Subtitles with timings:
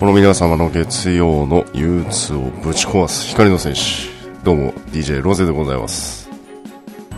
[0.00, 4.08] この皆様の月曜の憂鬱をぶち壊す光の戦士。
[4.42, 6.30] どうも、DJ ロゼでございます。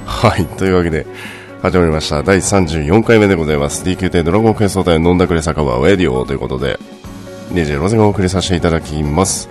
[0.04, 1.06] はい、というわけで、
[1.62, 2.24] 始まりました。
[2.24, 3.84] 第34回目でございます。
[3.84, 6.80] DQ ドラゴンクエスト隊飲んだくれ酒場ウェディオということで、
[7.52, 9.48] DJ ロゼがお送りさせていただきます。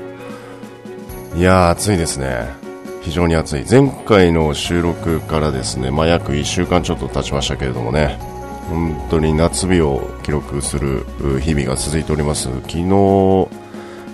[1.33, 2.49] いやー、暑いですね。
[3.01, 3.63] 非常に暑い。
[3.63, 8.19] 前回の収録からですね、まあ、約1週間ちょっと経ちましたけれどもね、
[8.71, 11.05] 本当に夏日を記録する
[11.41, 12.43] 日々が続いております。
[12.43, 12.85] 昨日、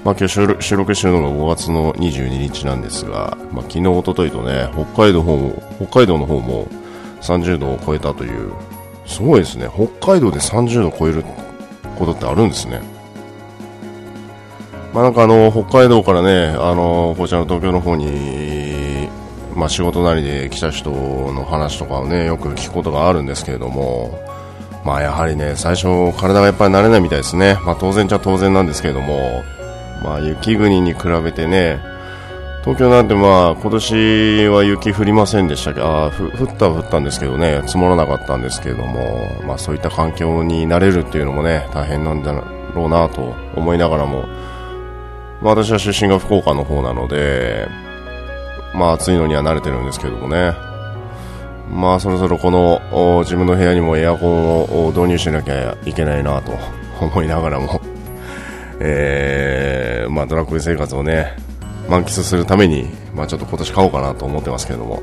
[0.03, 6.67] まあ、今日収録しているのが5月の22日なんですが、まあ、昨日、おとといとね、北海道方も、北海道の方も
[7.21, 8.51] 30度を超えたという、
[9.05, 9.69] すごいですね。
[9.71, 11.23] 北海道で30度を超える
[11.99, 12.81] ことってあるんですね。
[14.91, 19.07] まあ、なんかあの、北海道からね、あの、こちらの東京の方に、
[19.53, 24.19] まあ、仕事なりで来た人の話とかをね、よく聞くことがあるんですけれども、
[24.87, 27.59] まあやはりね、最初体がやっぱり慣れないみたいですね。
[27.65, 29.43] まあ当然ちゃ当然なんですけれども、
[30.01, 31.81] まあ雪国に比べてね、
[32.63, 44.21] 東京なんてまあ今年は雪降りませんでしたけど、あ降ったは降ったんですけどね、積もらなかったんですけれども、まあそういった環境になれるっていうのもね、大変なんだろうなと思いながらも、
[45.41, 47.67] まあ私は出身が福岡の方なので、
[48.73, 50.53] まあ暑いのには慣れてるんですけどもね、
[51.71, 56.53] まあそろそろこの自分の部屋にもエアコンを導入しなきゃいけないなと
[57.01, 57.81] 思いながらも、
[58.79, 61.35] えー、まあドラクエ生活をね、
[61.89, 65.01] 満喫するために、まあちょっと今年買おうかなと思ってますけども。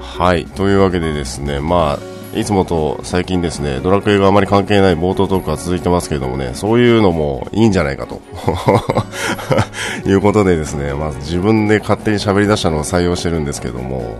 [0.00, 8.20] はい、というわけでですね、まあいつもと最近ですね、ドラクエがあまり関係ない冒頭トークが続いてますけれどもね、そういうのもいいんじゃないかと
[10.06, 14.16] いうことでですね、まあ自分で勝手に喋り出したのを採用してるんですけども、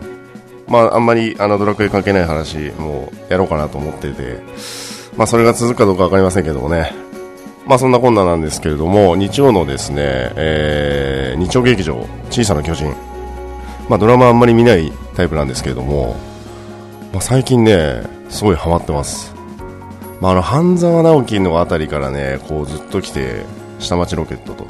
[0.69, 4.41] まあ、あんまりあのドラクエ関係ない話もやろうかなと思ってて、
[5.17, 6.93] まあ、それが続くかどうか分かりませんけどもね、
[7.67, 10.03] まあ、そんなこんななんですけれども日曜のですね、
[10.37, 12.93] えー、日曜劇場「小さな巨人」
[13.89, 16.17] まあ、ドラマあんまり見ないタイプなんですけれども、
[17.13, 19.33] まあ、最近ねすごいハマってます、
[20.21, 23.45] まあ、あの半沢直樹のあたりからねこうずっと来て
[23.79, 24.67] 下町ロケットと、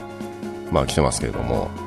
[0.70, 1.85] まあ、来てますけれども。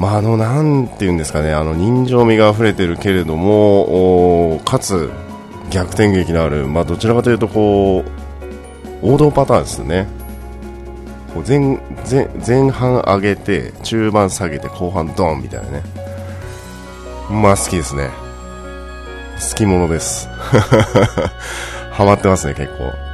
[0.00, 5.10] まあ、あの、なんていうんですかね、あの、人情味が溢れてるけれども、かつ、
[5.70, 8.02] 逆転劇のある、まあ、どちらかというと、こ
[9.02, 10.08] う、王道パターンですね。
[11.34, 11.58] こう前
[12.10, 15.82] 前前半上げて、中盤下げて、後半ドンみたいなね。
[17.30, 18.08] まあ、好きですね。
[19.50, 20.28] 好き者です。
[21.92, 23.09] ハマってますね、結構。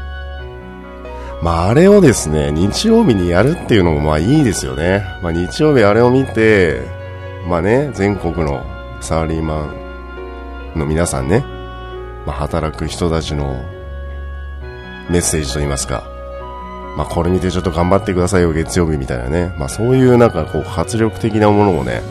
[1.47, 5.05] まあ、あれをですね、日曜日にやるっていうのもまあいいですよね。
[5.23, 6.81] まあ、日曜日あれを見て、
[7.47, 8.67] まあね、全国の
[9.01, 9.67] サラリーマ
[10.75, 11.45] ンの皆さんね、
[12.27, 13.63] まあ、働く人たちの
[15.09, 16.03] メッセージと言いますか、
[16.97, 19.55] まあ、これ見てちょっと頑張ってくださいよ、月曜日みたいなね。
[19.57, 22.03] まあ、そういうなんかこう、活力的なものをね、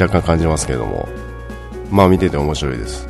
[0.00, 1.08] 若干感じますけども、
[1.90, 3.08] まあ、見てて面白いです。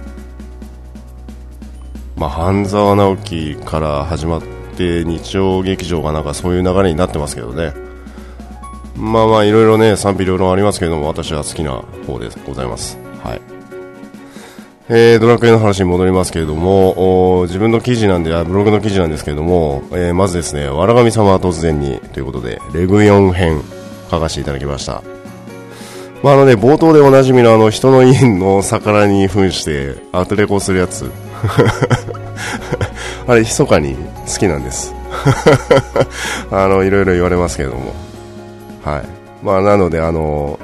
[2.16, 4.42] まあ、半沢直樹から始まっ
[4.74, 7.72] って日曜劇場がなんかそういう流れになってますけどね。
[8.96, 11.72] まあまあいろいろね賛否両論ありますけども私は好きな
[12.06, 12.98] 方でございます。
[13.22, 13.40] はい。
[14.88, 23.62] えー、ドラクエの話に戻りますけれども自分の記事なんでブログの記事なんですけれども、えー、まずですねわらがみ様は突然にということでレグ4編
[24.10, 25.02] 書かせていただきました。
[26.22, 31.10] まああのね冒頭でおなじみのあの人の家の魚に扮してアトレコするやつ。
[33.26, 33.96] あれ、密かに
[34.26, 34.94] 好きなんです。
[36.50, 37.94] あの、いろいろ言われますけれども。
[38.84, 39.02] はい。
[39.42, 40.58] まあ、なので、あの、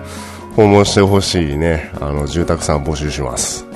[0.56, 3.66] 訪問してほしいね、あの、住宅さん募集します。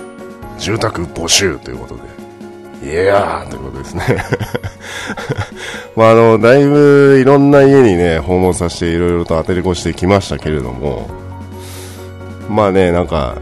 [0.59, 2.93] 住宅募集ということで。
[2.93, 4.05] いやーということですね。
[5.97, 11.09] まあ、あの、だいぶいろんな家にね、訪問させていろいろと当てれこしてきましたけれども、
[12.49, 13.37] まあね、なんか、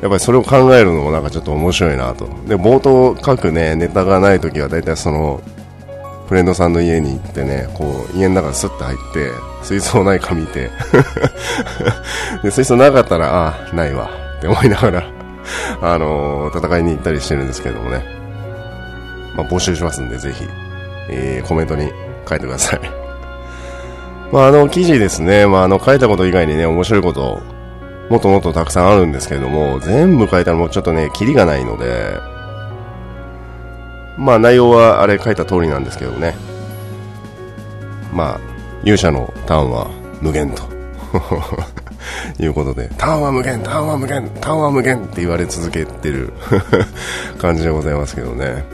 [0.00, 5.42] やっぱりそれを考えるのもなんかちょっと面白いなとで冒頭書くねネタがない時は大体その
[6.30, 9.32] フレンドさんの家に行ってねこう家の中スッと入って
[9.64, 10.70] 水槽ないか見て
[12.44, 14.08] で水槽なかったらあないわ
[14.38, 15.04] って思いながら
[15.82, 18.04] あのー、戦いに行ったりしてるんですけどもね、
[19.36, 20.44] まあ、募集しますんでぜひ、
[21.08, 21.90] えー、コメントに
[22.28, 22.80] 書いてください。
[24.30, 27.40] まあ、あの記事ですね、まあ、あの書いたこと以外にね面白いこと
[28.10, 32.18] もっともっとたくさんあるんですけれども、全部書いたらもうちょっとね、キリがないので、
[34.20, 36.34] まあ内容はあれ書いた通りなんですけどね。
[38.12, 38.40] まあ、
[38.82, 39.88] 勇者のターンは
[40.20, 40.62] 無限と。
[42.38, 46.32] いうことで、ターンは無限、ターンは無限、ターンは無限って言われ続けてる
[47.38, 48.64] 感じでございますけどね。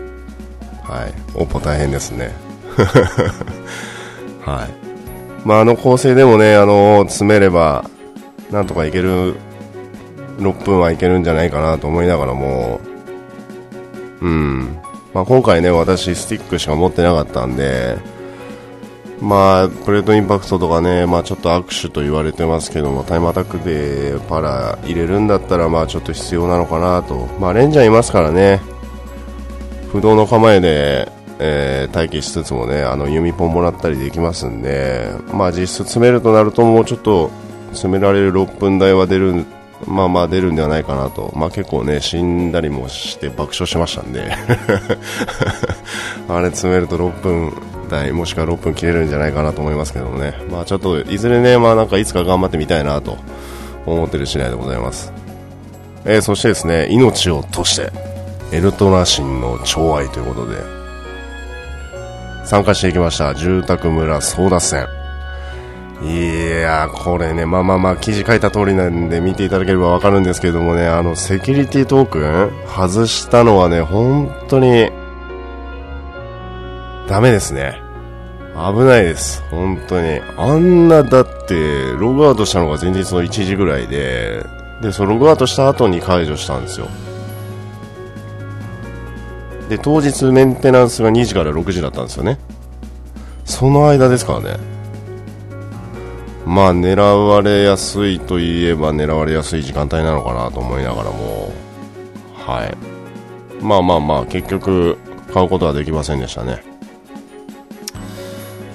[0.82, 1.12] はい。
[1.34, 2.32] おっぽ大変ですね。
[4.44, 4.68] はい。
[5.44, 7.84] まあ、あの構成でもね、あの、詰めれば、
[8.50, 9.34] なんとかいける、
[10.38, 12.80] 6分はいけるんじゃないかなと思いながらも、
[14.20, 14.78] うん。
[15.16, 17.96] まあ、今回ね、私、スティックしか持ってなかったんで、
[19.18, 27.28] まあ、プレートインパクトとかね、まあ、ちょっと握手と言われてますけども、タイムアタックでパラ入れるんだったら、まあ、ちょっと必要なのかなと。
[27.40, 28.60] まあ、レンジャーいますからね、
[29.90, 37.30] 不動の構えで、えー、待機しつつもね、あの、弓ポンもらったりできますんで、まあ、実質詰めるとなると、もうちょっと、
[37.70, 39.46] 詰められる6分台は出る、
[39.86, 41.32] まあまあ出るんではないかなと。
[41.36, 44.32] まあ結構ね、死んだりもして爆笑しましたんで。
[46.28, 47.52] あれ詰めると6分
[47.88, 53.16] 台もしくは6分切れるんじゃないかなと思いますけどもね、まあ、ちょっといずれね、まあ、なんかいつか頑張ってみたいなと
[53.86, 55.12] 思ってる次第でございます、
[56.04, 57.92] えー、そしてですね命を賭して
[58.50, 60.76] エルトナシンの寵愛ということで。
[62.46, 64.95] 参加していきました住宅村争奪戦。
[66.02, 74.90] いやこれね、まあまあまあ、記事書いた通りなんで見ていただければわかるんですけどもね、あの、セキュリティトークン外したのはね、本当に
[77.08, 77.80] ダメですね。
[78.56, 79.42] 危ないです。
[79.50, 80.20] 本当に。
[80.36, 84.44] あんな、だって、ログアウトしたのが前日の1時ぐらいで、
[84.82, 86.88] で、そのログアウトした後に解除したんですよ。
[89.68, 92.38] で、当日メンテナンスが2時から6時だったんですよね。
[93.44, 94.75] その間ですからね。
[96.46, 101.52] まあ、狙われやすいといえば狙われやすい時間帯なのかなと思いながらも、
[102.34, 102.76] はい。
[103.62, 104.96] まあまあまあ、結局、
[105.34, 106.62] 買うことはできませんでしたね。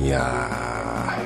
[0.01, 1.18] いや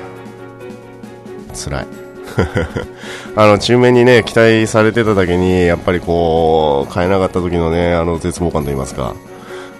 [1.51, 1.87] ー、辛い。
[3.35, 9.15] あの、中面にね、期待されてただけに、やっぱりこう、買えなかった時のね、あの、絶望感といいますか、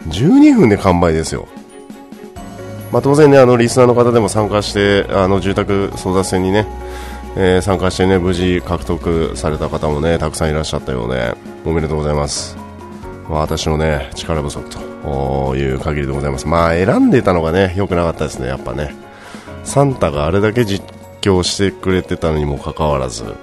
[0.10, 1.48] 12分で完売ですよ。
[2.92, 6.68] まあ、当然ね、あの、リスナーの方でも参加して、あの、住宅争奪戦にね、
[7.38, 11.36] えー、参加してね、無事獲得された方もね、たくさんいらっしゃったようで、
[11.66, 12.58] おめでとうございます。
[13.30, 16.48] まあ、私のね、力不足という限りでございます。
[16.48, 18.96] まあ、選んでたのがね、良くなかったですね、やっぱね。
[19.64, 20.86] サンタがあれだけ実
[21.22, 23.26] 況してくれてたのにもかかわらず、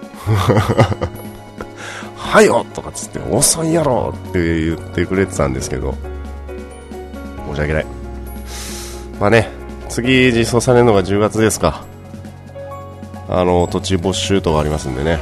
[2.16, 5.94] はよとかつって、遅いやろって言ってくれてたんですけど、
[7.50, 8.01] 申し訳ない。
[9.22, 9.48] まあね、
[9.88, 11.86] 次実装されるのが10月ですか。
[13.28, 15.20] あの、土地没収とかありますんでね。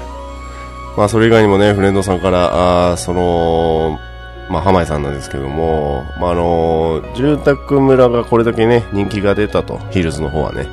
[0.97, 3.99] まあ、それ以外にもね、フレンドさんから、あその、
[4.49, 10.67] まあ、浜井さんなんですけども、まあ、あの住宅村がこれだけね、人気が出たと、ヒルズの方はね、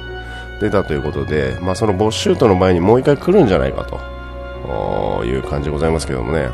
[0.62, 6.47] 出たということで、まあ、そのボッシュートの前にもう一回来るんじゃないかという感じでございますけどもね。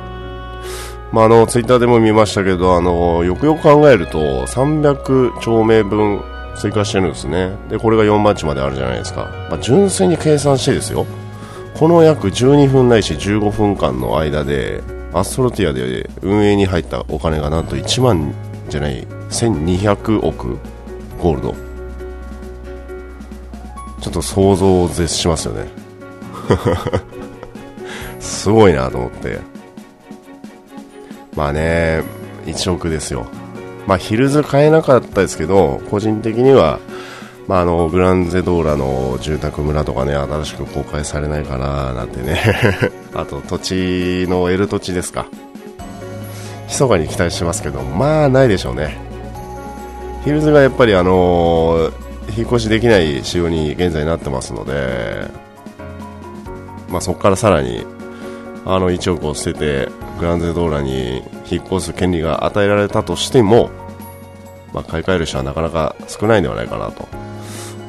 [1.11, 6.23] まあ、あの、ツイッターでも見ましたけど、あの、よくよく考えると、300丁目分
[6.55, 7.51] 追加してるんですね。
[7.69, 9.29] で、これが4マッチまであるじゃないですか。
[9.49, 11.05] まあ、純粋に計算してですよ。
[11.75, 14.81] この約12分ないし15分間の間で、
[15.13, 18.33] アストロティアで運営に入ったお金がなんと1万
[18.67, 20.57] じゃない1200億
[21.19, 21.55] ゴールド
[24.01, 25.67] ちょっと想像を絶しますよね
[28.19, 29.39] すごいなと思って
[31.35, 32.03] まあね
[32.45, 33.27] 1億ですよ
[33.87, 36.79] まあヒルズ買えなかったですけど個人的には
[37.47, 42.39] まあ、あのグランゼドーラの住宅村とかね新しく公開されないかななんてね。
[43.13, 45.25] あと土地の L 土地ですか。
[46.69, 48.97] 密かに期待してますけどまあないでしょうね。
[50.23, 51.91] ヒルズがやっぱりあの
[52.37, 55.27] 引っ越しできない仕様に現在なってますので
[56.93, 57.83] まあ、そこからさらに
[58.65, 59.89] あの1億を捨てて
[60.23, 63.71] グランゼドーラに引っ越す権利が与えられたとしても、
[64.73, 67.09] まあ、買い替える人はなかなか少ないんではないかなと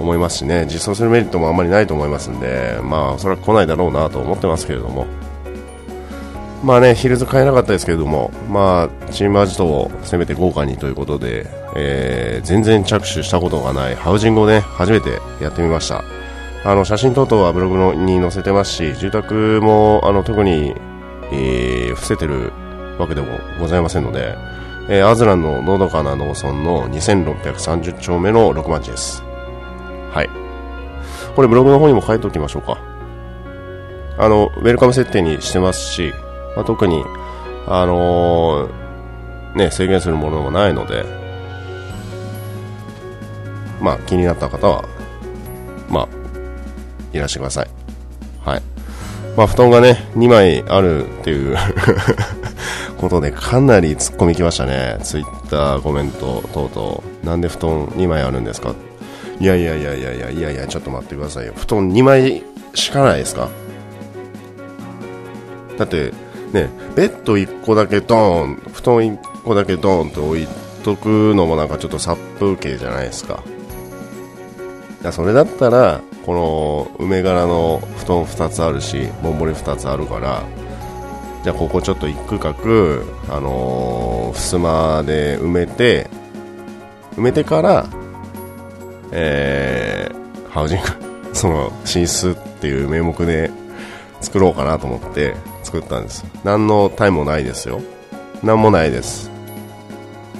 [0.00, 0.67] 思いますしね。
[0.67, 5.07] 実装するメリットもあんまりないと思いますんでまあそらく来ないだろうなと思ってますけれども。
[6.64, 16.03] まあねヒルズ買えなかったですけれどもまあチームアジトをせめて豪華にということで、えー、全然着手したことがないハウジングをね初めてやってみました。
[16.64, 20.75] あの写真等々はブログに載せてますし住宅もあの特に、
[21.35, 22.53] えー、伏せてる
[22.99, 24.37] わけでもございませんので、
[24.88, 29.23] えー、アズランののどかな農村の2630丁目の6町です
[30.12, 30.31] はい。
[31.35, 32.79] これブログの方にも書いておきましょうか。
[34.17, 36.14] あの、ウェルカム設定にしてますし、
[36.55, 37.05] まあ、特に、
[37.67, 41.05] あのー、ね、制限するものもないので、
[43.81, 44.85] まあ、気になった方は、
[45.88, 46.09] まあ、
[47.12, 47.69] いらしてください。
[48.45, 48.62] はい。
[49.37, 51.57] まあ、布団がね、2枚あるっていう
[52.99, 54.99] ことで、かなり突っ込みきましたね。
[55.03, 57.03] ツイッター、コメント等々。
[57.25, 58.75] なんで布団2枚あるんですか？
[59.41, 61.53] いやいやいやいやいやいやいや、ちょっと待ってくださいよ。
[61.57, 63.49] 布団2枚しかないですか？
[65.79, 66.12] だって、
[66.53, 70.49] ね、ベッド1個だけドーン、布団1個だけドーンと置い
[70.85, 73.41] とくのもなんかちょっと殺風景じゃないですか。
[75.03, 80.43] いや、それだったら、この梅柄の布団2つあるし、ぼんぼり2つあるから、
[81.43, 82.50] じゃあここちょっと一区画、
[83.28, 86.09] あのー、襖で埋めて、
[87.16, 87.87] 埋めてから、
[89.12, 90.87] えー、ハウジング、
[91.35, 93.50] その寝室っていう名目で
[94.23, 96.25] 作ろうかなと思って作ったんです。
[96.43, 97.83] 何のタイムもないですよ。
[98.43, 99.31] 何もないです。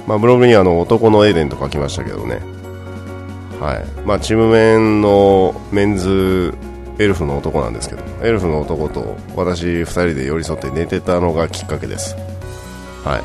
[0.07, 2.54] まあ、ブログにあの男のエデンと書きましたけどね。
[3.59, 3.85] はい。
[4.05, 6.53] まあ、チームメンのメンズ
[6.99, 12.15] エルフの男なんですけど、エルフの男と私2人で寄り添って寝てたのがきっかけです。
[13.03, 13.21] はい。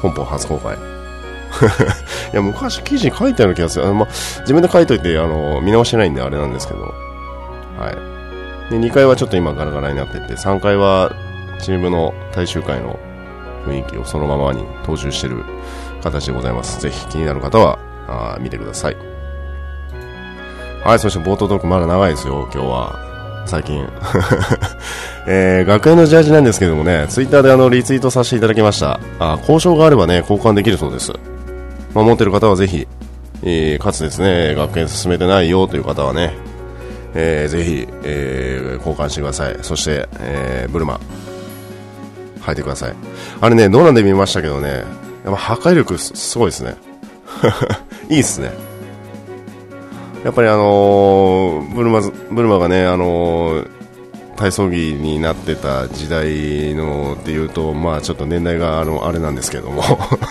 [0.00, 0.76] 本邦初公開。
[2.32, 3.84] いや、昔記事書いてある気がする。
[3.84, 4.08] あの、まあ
[4.40, 6.80] 自分で書いといて、あの、見直してないんであれなんですけど。
[6.80, 7.90] は
[8.68, 8.72] い。
[8.72, 11.12] で、2階はちょっと今ガラガラになってて、3階は
[11.60, 12.98] チームの大衆会の
[13.66, 15.44] 雰囲気をそのままに踏襲してる
[16.02, 16.80] 形でございます。
[16.80, 19.11] ぜひ気になる方は、あ見てください。
[20.84, 23.44] はい、そして冒頭トークまだ長いですよ、今日は。
[23.46, 23.86] 最近。
[25.28, 28.98] えー、学園のジャージなんですけどもね、ツイッターであの、リツイートさせていただきました。
[29.20, 31.12] あ、交渉があればね、交換できるそうです。
[31.94, 32.88] ま、持ってる方はぜひ、
[33.44, 36.34] えー、かつですね、学園進めてないよという方はね、
[37.14, 39.56] えー、ぜひ、えー、交換してください。
[39.62, 40.98] そして、えー、ブルマ、
[42.40, 42.94] 履いてください。
[43.40, 44.84] あれね、ドーナで見ましたけどね、やっ
[45.26, 46.74] ぱ破壊力すごいですね。
[48.10, 48.71] いいっすね。
[50.24, 53.70] やっぱりあのー、ブルマブルマがね、あのー、
[54.36, 59.82] 体操着になってた時代のっていうと、まあちょっと年代があのあれなんですけども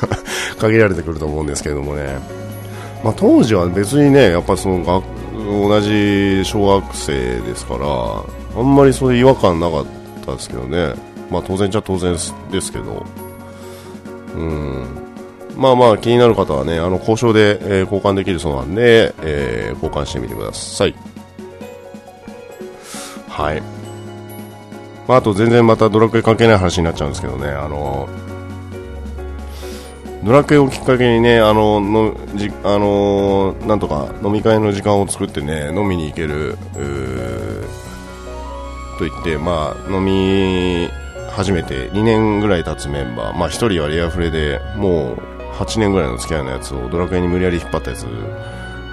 [0.60, 2.20] 限られてくると思うんですけどもね、
[3.04, 7.86] まあ、当時は別にね、やっぱその学同じ小学生ですから、
[8.58, 9.86] あんまりそういう違和感なかっ
[10.26, 10.94] たですけどね、
[11.30, 12.16] まあ当然じゃ当然
[12.52, 13.06] ですけど、
[14.36, 15.01] うん、
[15.62, 20.96] まあまあ気になる方はね、あの交渉で、えー、交換できるそうなんで、えー、交換してみてください。
[23.30, 23.62] はい。
[25.08, 28.10] まあ、あと全然またドラクエ関係ない話になっちゃうんですけどね、あの
[30.24, 36.58] ドラクエをきっかけにね、あの、のじあのなんとか飲み会の時間を作ってね、飲みに行ける、
[38.98, 40.90] と言って、まあ、飲み
[41.32, 48.06] 始めて2年ぐらい経つメンバー、まあ1人はレアフレでもう8年ぐらいの付き合いのやつをドラクエに無理やり引っ張ったやつ。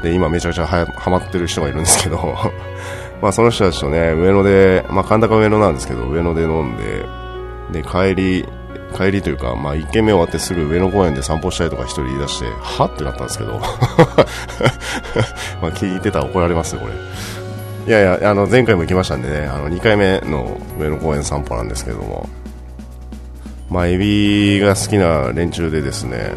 [0.03, 2.37] で今めちゃくちゃはハマってる人がいるんですけど。
[3.21, 7.05] まあその人たちとね上野で、まあ、神田が上野なんですけど上野で飲んで
[7.73, 8.49] で帰り
[8.97, 13.59] 帰りというか、まあ、1軒目終わってすぐ上野公園で散歩したいとか一人言い出してはってなったんですけど。
[15.61, 16.93] ま聞いてたら怒られますよこれ。
[17.87, 22.29] いやいやあの前回も行きましたんでねあの2回目の上野公園散歩なんですけども。
[23.71, 26.33] まあ、エビが好きな連中でですね、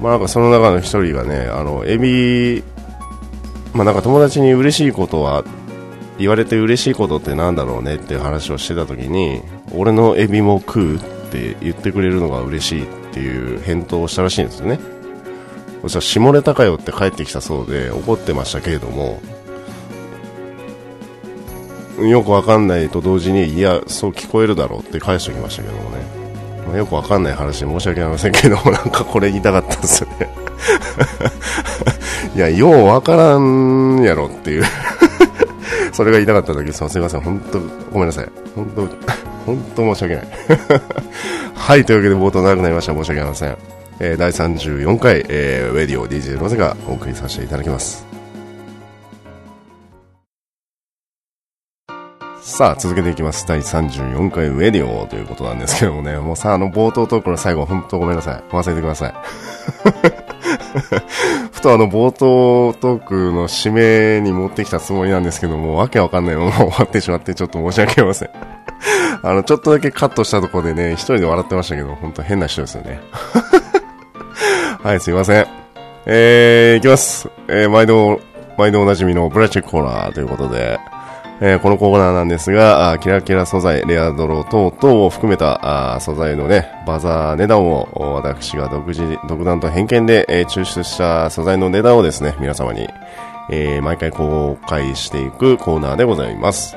[0.00, 2.62] まあ、なんかその中の一人がね、あの、エビ、
[3.72, 5.44] まあ、なんか友達に嬉しいことは、
[6.18, 9.42] 言われて嬉しいことってなんだろうねっていう話をしてた時に、
[9.74, 10.98] 俺のエビも食うっ
[11.30, 14.78] て言ってくれるのが嬉しいっていう返答をしたらしいんですよね。
[15.82, 19.20] そしたら下ネタかよって帰ってきたそうで怒ってましたけれども、
[22.08, 26.22] よくわかんないと同時に、いや、そう聞こえるだろうって返しておきましたけどもね。
[26.66, 30.28] まあ、よくわかんない話申し訳ありませんけども、 なんかこれ言いたかったんですよね。
[32.36, 34.64] いや、ようわからんやろっていう
[35.92, 36.88] それが言いたかっただけです。
[36.88, 37.20] すいません。
[37.20, 37.60] 本当
[37.92, 38.28] ごめんなさい。
[38.54, 38.88] 本当
[39.44, 40.28] 本当申し訳ない。
[41.54, 42.94] はい、というわけで冒頭長くなりました。
[42.94, 43.56] 申し訳ありません。
[44.00, 48.11] えー、第34回、えー、ウェディオ DJ ロゼがお送りさせていただきます。
[52.52, 53.46] さあ、続けていきます。
[53.46, 58.42] 第34回ウェディオということなんですけどもね、もうさ、あの冒頭トークの最後、本当ごめんなさい。
[58.50, 59.14] 忘れてください。
[61.50, 68.30] ふとあの冒頭トークの締めに持ってきたつもりなんですけども、わけわかんないまま 終わってしまってちょっと申し訳ありません。
[69.22, 73.00] あの、ちょっとだけカットしたところでね、一人で笑ってましたけど、本当変な人ですよね。
[74.84, 75.46] はい、すいません。
[76.04, 77.30] えー、いきます。
[77.48, 78.20] えー、毎度、
[78.58, 80.78] 毎度おなじみのブラチックコーナーということで、
[81.44, 92.88] えー、このコーナーなんですが、キラキラ素材、レアドロー等々を含めた素材のね、バザー値段を私が独自、独断と偏見で、えー、抽出した素材の値段をですね、皆様に、
[93.50, 96.76] えー、毎回公開していくコーナーでございます。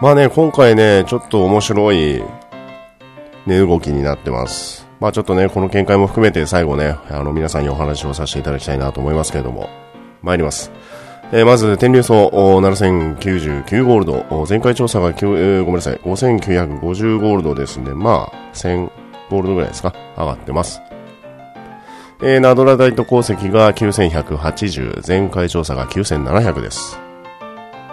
[0.00, 2.22] まあね、今回ね、ちょっと面白い、
[3.46, 4.86] ね、動きになってます。
[5.00, 9.68] まあちょっとね、この見解も含めて最後ね、あの皆さんにお話をさせていただきたいなと思いますけれども。
[10.22, 10.70] 参ります。
[11.34, 14.46] えー、まず、天竜層7099ゴールド。
[14.46, 18.90] 前回調査が、えー、ごめんなさい、5950ゴールドですんで、まあ、1000
[19.30, 19.94] ゴールドぐらいですか？
[20.14, 20.82] 上がってます。
[22.22, 26.98] えー、ナドラダイト鉱石が9180、前回調査が9700です。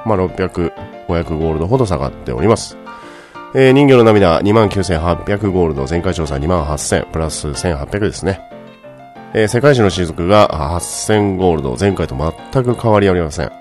[0.06, 0.74] まあ、600、
[1.08, 2.76] 500ゴールドほど下がっております。
[3.56, 8.49] えー、人魚の涙29,800ゴールド、前回調査28,000、プラス1,800ですね。
[9.34, 13.52] えー、世界史の雫が8000ゴールド、前回と全く変わりありません。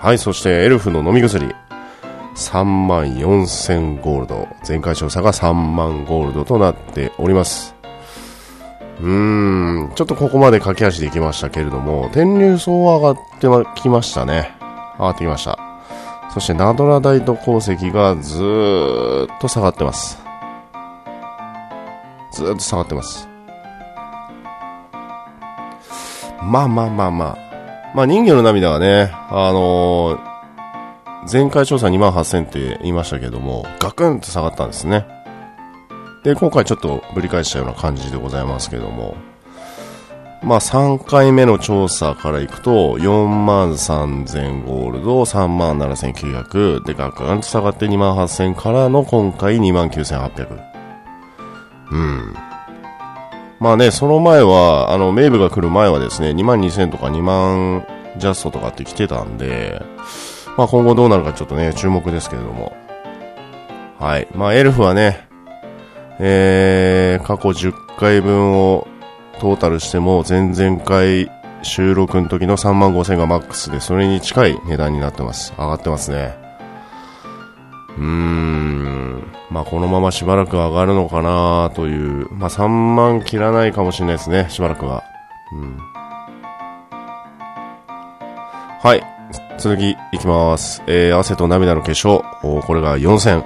[0.00, 1.54] はい、そしてエルフの飲み薬、
[2.34, 7.76] 3万4000ゴールド、前回調査が3万ゴールドとなっております。
[9.00, 13.46] うーん、ちょっとここまで駆け足できましたけれども、天竜層上がって
[13.80, 14.52] きましたね。
[14.98, 15.56] 上がってきました。
[16.34, 20.18] そしてナドラダイト鉱石がずーっと下がってます。
[22.32, 23.29] ずーっと下がってます。
[26.50, 27.50] まあまあまあまあ。
[27.94, 35.06] まあ人魚の涙はね、あのー、前回調査2万8000って言いましたけども、ガクンと下がったんですね。
[36.24, 39.14] で、今回ちょっとぶり返したような感じでございますけども、
[40.42, 50.58] まあ3回目の調査からいくと、4万3000ゴールド、3万7900、で、ガクンと下がって2万8000からの今回2万9800。
[51.92, 52.49] うん。
[53.60, 57.86] まあね、その前は、あの、メイブが来る前はですね、2万2000とか2万
[58.16, 59.82] ジャストとかって来てたんで、
[60.56, 62.72] まあ今後どうなるかちょっとね、注目ですけれども。
[63.98, 64.26] はい。
[64.34, 65.28] まあエルフはね、
[66.18, 68.88] えー、過去10回分を
[69.40, 71.30] トータルしても前々回
[71.62, 75.52] 収録の時の3万5000がマックスでそれに近い値段になってます。
[75.58, 76.39] 上がってますね。
[77.98, 79.32] うーん。
[79.50, 82.30] まあこのまましばらく上がるのかなという。
[82.32, 84.46] まあ3万切らないかもしれないですね。
[84.48, 85.02] しばらくは。
[85.52, 85.76] うん。
[88.82, 89.04] はい。
[89.58, 90.82] 続きいきます。
[90.86, 92.24] えー、汗と涙の結晶。
[92.40, 93.44] これが4000。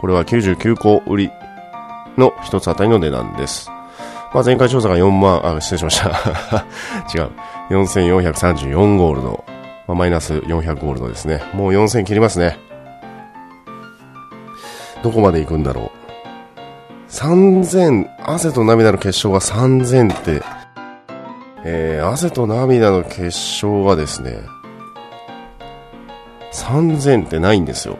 [0.00, 1.30] これは99個売り
[2.18, 3.70] の一つあたりの値段です。
[4.34, 6.08] まあ、前回調査が4万、あ、失礼しました。
[7.14, 7.30] 違う。
[7.70, 9.44] 4434ゴールド。
[9.86, 11.42] まあ、マイナス400ゴールドですね。
[11.54, 12.58] もう4000切りますね。
[15.06, 15.92] どこまで行くんだろ
[17.08, 17.10] う。
[17.12, 20.42] 3000、汗と涙の結晶が3000って、
[21.64, 24.40] えー、汗と涙の結晶がですね、
[26.52, 27.98] 3000ってないんですよ。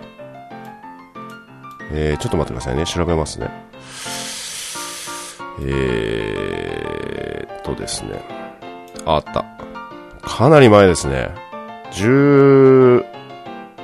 [1.92, 2.84] えー、ちょっと待ってくださいね。
[2.84, 3.50] 調べますね。
[5.60, 8.20] えーっとですね。
[9.04, 9.44] あった。
[10.22, 11.30] かなり前ですね。
[11.92, 13.04] 10、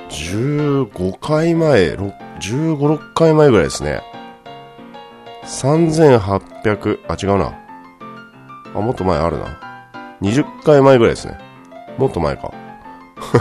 [0.08, 4.02] 15回前、6 15、6回前ぐらいですね。
[5.44, 7.54] 3800、あ、違うな。
[8.74, 9.60] あ、もっと前あるな。
[10.20, 11.38] 20回前ぐらいですね。
[11.98, 12.52] もっと前か。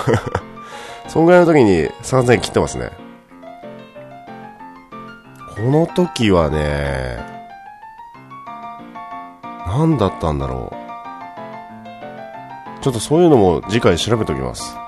[1.10, 2.92] そんぐらいの時に3000切ってますね。
[5.56, 7.20] この時はね、
[9.68, 10.72] 何だったんだろ
[12.80, 12.84] う。
[12.84, 14.81] ちょっとそういうのも次回調べておきます。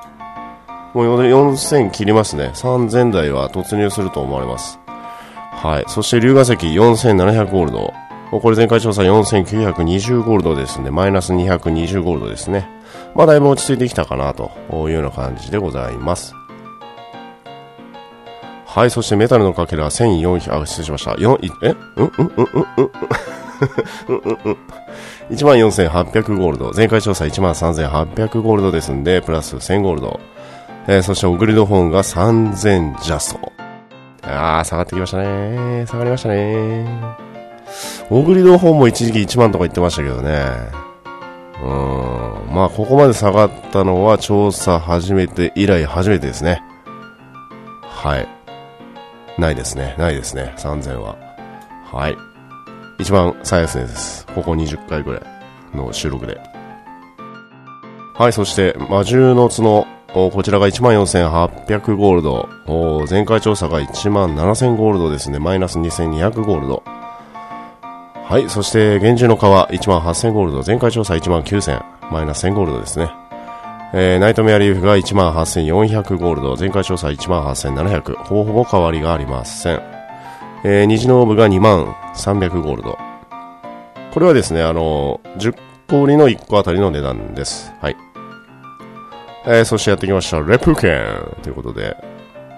[0.94, 2.52] もう4000切りますね。
[2.54, 4.80] 3000台は突入すると思われます。
[4.86, 5.86] はい。
[5.88, 7.94] そして龍河石4700ゴールド。
[8.32, 10.90] これ前回調査4920ゴールドですね。
[10.92, 12.68] マイナス220ゴールドですね。
[13.16, 16.34] まあだいぶ落ち着いてきたかなというような感じでございます。
[18.66, 18.92] はい。
[18.92, 21.12] そしてメタルのかけら1400、あ、失礼しました。
[21.12, 21.76] 4、え？
[21.96, 22.48] うんうんうん
[24.08, 24.58] うんうん
[25.30, 26.72] 14,800ゴールド。
[26.76, 30.20] 前回調査13,800ゴールドですんで、プラス1000ゴールド。
[30.88, 33.54] えー、そしてオグリドホーンが3000ジャスト。
[34.24, 35.86] あー、下がってきましたね。
[35.88, 36.86] 下がりましたね。
[38.10, 40.46] オグリドホーンも一時期1万とか言ってましたけどね。
[41.64, 42.54] うん。
[42.54, 46.62] まあ、ここまで下がったのは調査始めて以来初めてですね。
[47.82, 48.28] はい。
[49.40, 49.96] ないですね。
[49.98, 50.54] ないですね。
[50.58, 51.16] 3000は。
[51.86, 52.18] はい。
[53.00, 54.26] 一番最安値です。
[54.28, 56.40] ここ20回ぐらいの収録で。
[58.16, 59.88] はい、そして、魔獣の角。
[60.14, 62.48] こちらが14,800ゴールド。
[63.10, 65.40] 前回調査が17,000ゴールドですね。
[65.40, 66.84] マイナス2,200ゴールド。
[68.24, 70.64] はい、そして、厳重の皮18,000ゴールド。
[70.64, 71.84] 前回調査19,000。
[72.12, 73.12] マイナス1000ゴールドですね。
[73.96, 76.56] えー、ナイトメアリーフが18,400ゴールド。
[76.58, 78.16] 前回調査18,700。
[78.16, 79.82] ほぼほぼ変わりがありません。
[80.64, 83.00] えー、虹のオーブが2万300ゴールド。
[84.14, 85.58] これはですね、あの10
[85.90, 87.74] 個売りの1個あたりの値段です。
[87.82, 88.13] はい。
[89.46, 91.98] えー、そしてやってきました、レプケンということで、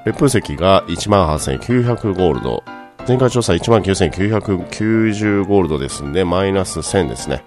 [0.05, 2.63] レプ石が18,900ゴールド。
[3.07, 7.43] 前回調査19,990ゴールドですんで、マイナス1000ですね。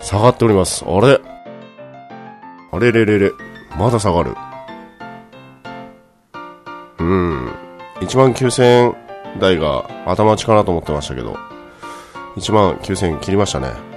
[0.00, 0.84] 下がっております。
[0.84, 1.20] あれ？
[2.72, 2.92] あれ？
[2.92, 3.06] れ？
[3.06, 3.18] れ？
[3.18, 3.32] れ？
[3.76, 4.36] まだ下がる。
[6.98, 7.52] うん。
[8.00, 8.94] 19,000
[9.40, 11.36] 台が頭打ちかなと思ってましたけど、
[12.36, 13.93] 19,000切りましたね。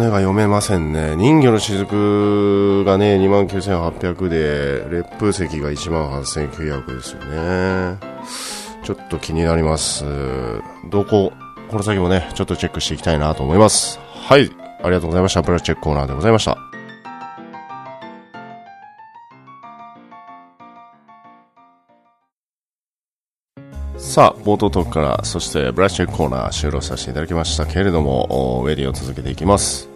[0.00, 1.16] 値が読めませんね。
[1.16, 7.98] 人魚の雫がね、29,800で、烈風石が18,900ですよね。
[8.82, 10.04] ちょっと気になります。
[10.90, 11.32] どこ、
[11.70, 13.98] この先もね、ちょっとチェックしていきたいなと思います。
[14.28, 14.50] はい。
[14.82, 15.42] ありがとうございました。
[15.42, 16.75] プラスチェックコーナーでございました。
[24.16, 29.90] さあ、冒頭トークから、そしてブラッシュコーナー終了させていただきましたけれども、ウェディを続けていきます。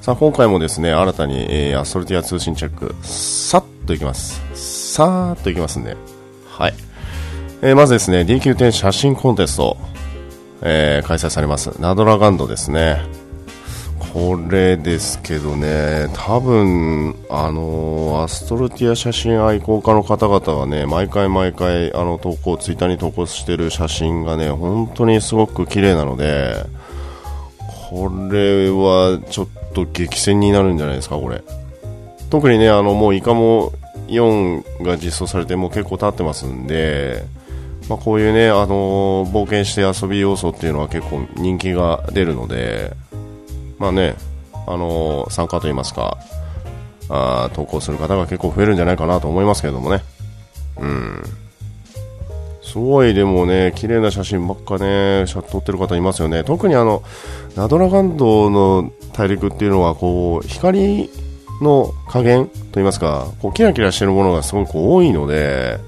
[0.00, 4.40] さあ、今回もですね、新たに、えー、アストルティア通信チェック、さっといきます。
[4.54, 5.94] さーっといきますんで。
[6.48, 6.74] はい。
[7.60, 9.76] えー、まずですね、DQ10 写真コンテスト、
[10.62, 11.78] えー、開催されます。
[11.78, 13.02] ナドラガンドですね。
[14.14, 26.54] これですけどね、多分、あのアストロティア写真愛好家の方々はね、毎回毎回、あの、投稿、ツイッターに投稿してる写真がね、本当にすごく綺麗なので、
[27.90, 31.42] これはちょっと激戦になるんじゃないですか、これ。
[32.30, 33.72] 特にね、あの、もうイカも
[34.06, 37.24] 4が実装されてもう結構経ってますんで、
[37.88, 42.92] まあ、こういうね、あの冒険して遊び要素っていうのは結構人気が出るので、
[43.78, 44.14] まあね、
[44.66, 46.18] あのー、参加といいますか、
[47.08, 50.02] あ投稿する方が結構増えるんじゃないかなと思いますけどもね。
[50.78, 51.22] うん。
[52.62, 56.42] すごいでもね、綺麗な写真ばっかね、撮ってる方いますよね。
[56.42, 57.02] 特にあの、
[57.56, 61.08] ナドラガンドの大陸っていうのは、こう、光
[61.62, 65.78] の加減といいますか、こう、キラキラしてるものがすごく多いので、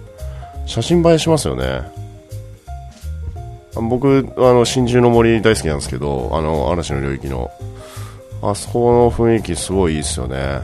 [0.67, 1.81] 写真映えしますよね。
[3.75, 7.51] 僕、あの、真珠の森大好きなんですけど、あの、嵐の領域の、
[8.43, 10.61] あそこの雰囲気すごいいいですよね。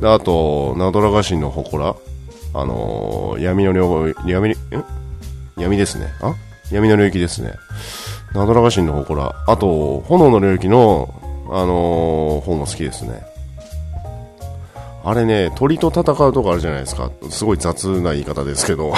[0.00, 1.96] で、あと、ナドラガシンの祠
[2.54, 4.54] あのー、闇の領域、闇、ん
[5.56, 6.06] 闇ですね。
[6.20, 6.34] あ？
[6.70, 7.54] 闇の領域ですね。
[8.34, 9.44] ナドラガシンの祠。
[9.46, 11.14] あと、炎の領域の、
[11.50, 13.22] あのー、方も好きですね。
[15.08, 17.12] あれね、鳥と戦うとこあるじゃないですか。
[17.30, 18.92] すごい雑な言い方ですけど。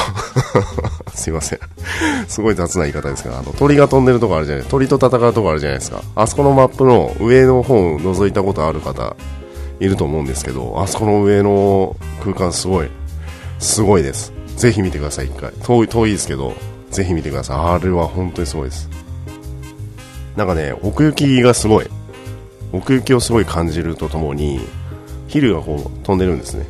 [1.14, 1.58] すいません。
[2.26, 6.00] すごい雑な言い方ですけど、あの、鳥が飛んでるとこあるじゃない鳥と戦うとこあるじゃないですか。
[6.16, 9.16] あそこのマップの上の方を覗いたことある方、
[9.80, 12.88] いると思うんですけど、あそこの上の空間すごい、
[13.58, 14.32] すごいです。
[14.56, 15.52] ぜひ見てください、一回。
[15.62, 16.54] 遠い、遠いですけど、
[16.90, 17.56] ぜひ見てください。
[17.58, 18.88] あれは本当にすごいです。
[20.36, 21.86] なんかね、奥行きがすごい。
[22.72, 24.60] 奥行きをすごい感じるとともに、
[25.28, 26.66] ヒルがこう飛んでるんですね。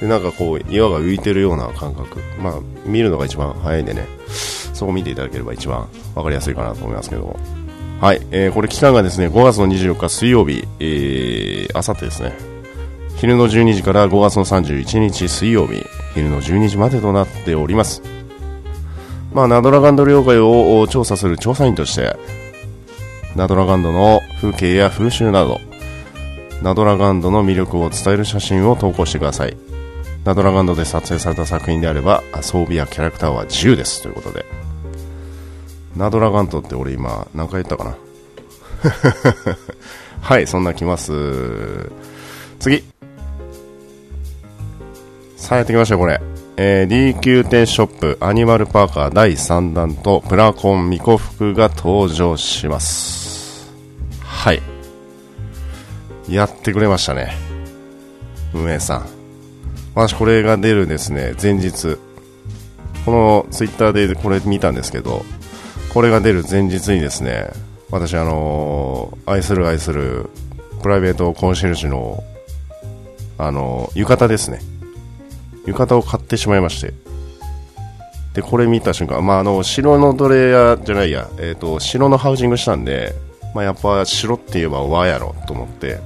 [0.00, 2.20] でなんかこう岩が浮いてるような感覚。
[2.40, 4.06] まあ見るのが一番早いんでね。
[4.28, 7.36] そこ見ていただければ一番分かりやすいかなと思いますけども。
[8.00, 12.34] はい、えー、これ期間がですね5月の24日水曜日、えー、あさってですね。
[13.16, 18.02] 昼の12時から5月の31日水曜日昼の12時までとなっております。
[19.32, 22.16] まあナドラガンド領海を調査する調査員として
[23.34, 25.60] ナドラガンドの風景や風習など
[26.62, 29.56] ナドラガンドの魅力を伝える写真を投稿してください。
[30.24, 34.44] ナドラガンドで撮影された作品であれば装備やキャラクターは自由ですということで。
[35.96, 37.96] ナドラガンドって俺今何回言ったかな？
[40.20, 41.90] はいそんな来ます。
[42.58, 42.82] 次。
[45.36, 46.20] さあやってきましたこれ。
[46.58, 53.70] えー、DQ 店ショップアニマルパーカー第3弾とプラコンミコ服が登場します。
[54.24, 54.75] はい。
[56.28, 57.36] やってくれましたね。
[58.52, 59.06] 運営さん。
[59.94, 61.96] 私これが出るですね、前日。
[63.04, 65.24] このツイッターでこれ見たんですけど、
[65.94, 67.48] これが出る前日にですね、
[67.90, 70.28] 私あのー、愛する愛する
[70.82, 72.22] プライベートコンシェルジュの、
[73.38, 74.60] あのー、浴衣ですね。
[75.66, 76.92] 浴衣を買ってしまいまして。
[78.34, 83.14] で、これ見た瞬間、まあ、あの、白のドレアじゃないや、えっ、ー、と、白のハウジングしたんで、
[83.54, 86.00] まあ、やっぱ白って言えば和やろと思って、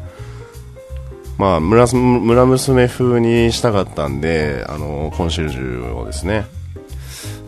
[1.41, 6.45] まあ村、村娘風にしたかったんで、あのコンシェルジュをですね。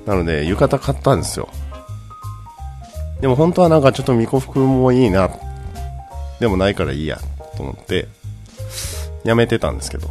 [0.06, 1.50] なので、浴衣買ったんですよ。
[3.20, 5.28] でも本当はなんかちょっと巫女服もいいな。
[6.40, 7.20] でもないからいいや、
[7.54, 8.08] と思って、
[9.24, 10.08] やめてたんですけど。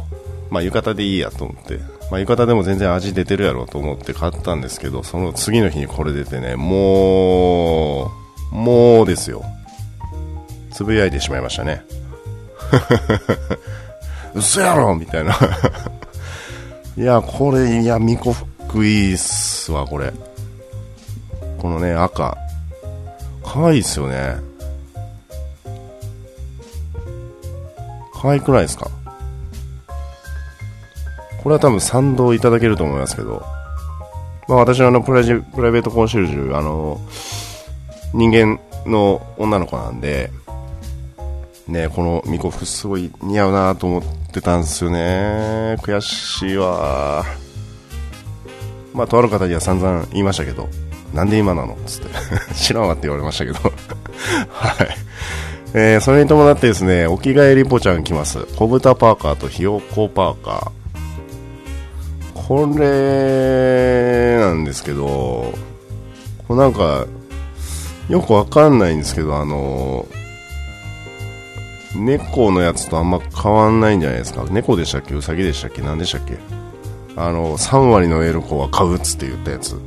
[0.48, 1.78] まあ浴衣でいいやと思って。
[2.08, 8.12] まあ浴衣でも全然味出てるやろうと思って買ったんですけど、その次の日にこれ出てね、も
[8.52, 9.42] う、もうですよ。
[10.70, 11.84] つぶやいてしまいましたね。
[14.34, 15.32] 嘘やろみたいな
[16.96, 20.12] いや、これ、いや、ミコ服いいっすわ、これ。
[21.58, 22.36] このね、赤。
[23.44, 24.36] 可愛いっすよね。
[28.20, 28.88] 可愛くないですか？
[31.42, 33.42] これは多分賛同いただけると思いますけど、
[34.48, 37.00] まあ私はあのプライプライベートコンシェルジュ、あの、
[38.14, 40.30] 人間の女の子なんで、
[41.66, 45.76] ね、この巫女服すごい似合うなと思っててたんですよね。
[45.82, 47.24] 悔しいわ。
[48.92, 50.68] まあ、とある方には散々言いましたけど、
[51.14, 51.76] なんで今なの？
[51.86, 52.08] つって
[52.54, 53.58] 知らんわって言われましたけど
[54.50, 54.88] はい。
[55.74, 58.46] えー、それに伴ってですね、お着替えリポちゃん来ます。
[58.56, 60.70] 小豚パーカーとひよこパーカー。
[62.34, 65.52] これ、なんですけど、
[66.46, 67.06] これなんか、
[68.08, 70.06] よくわかんないんですけど、あの
[71.96, 74.44] 猫のやつとあんま変わんないんじゃないですか。
[74.50, 75.14] 猫でしたっけ？
[75.14, 75.82] ウサギでしたっけ？
[75.82, 76.38] 何でしたっけ？
[77.16, 79.78] あの、3割のエルコは買うっつって言ったやつ。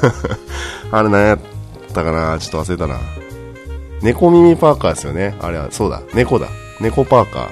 [0.92, 1.38] あれ何やっ
[1.94, 2.38] たかな？
[2.38, 3.00] ちょっと忘れたな。
[4.02, 5.34] 猫耳パーカーですよね。
[5.40, 6.02] あれは、そうだ。
[6.12, 6.48] 猫だ。
[6.80, 7.48] 猫パーカー。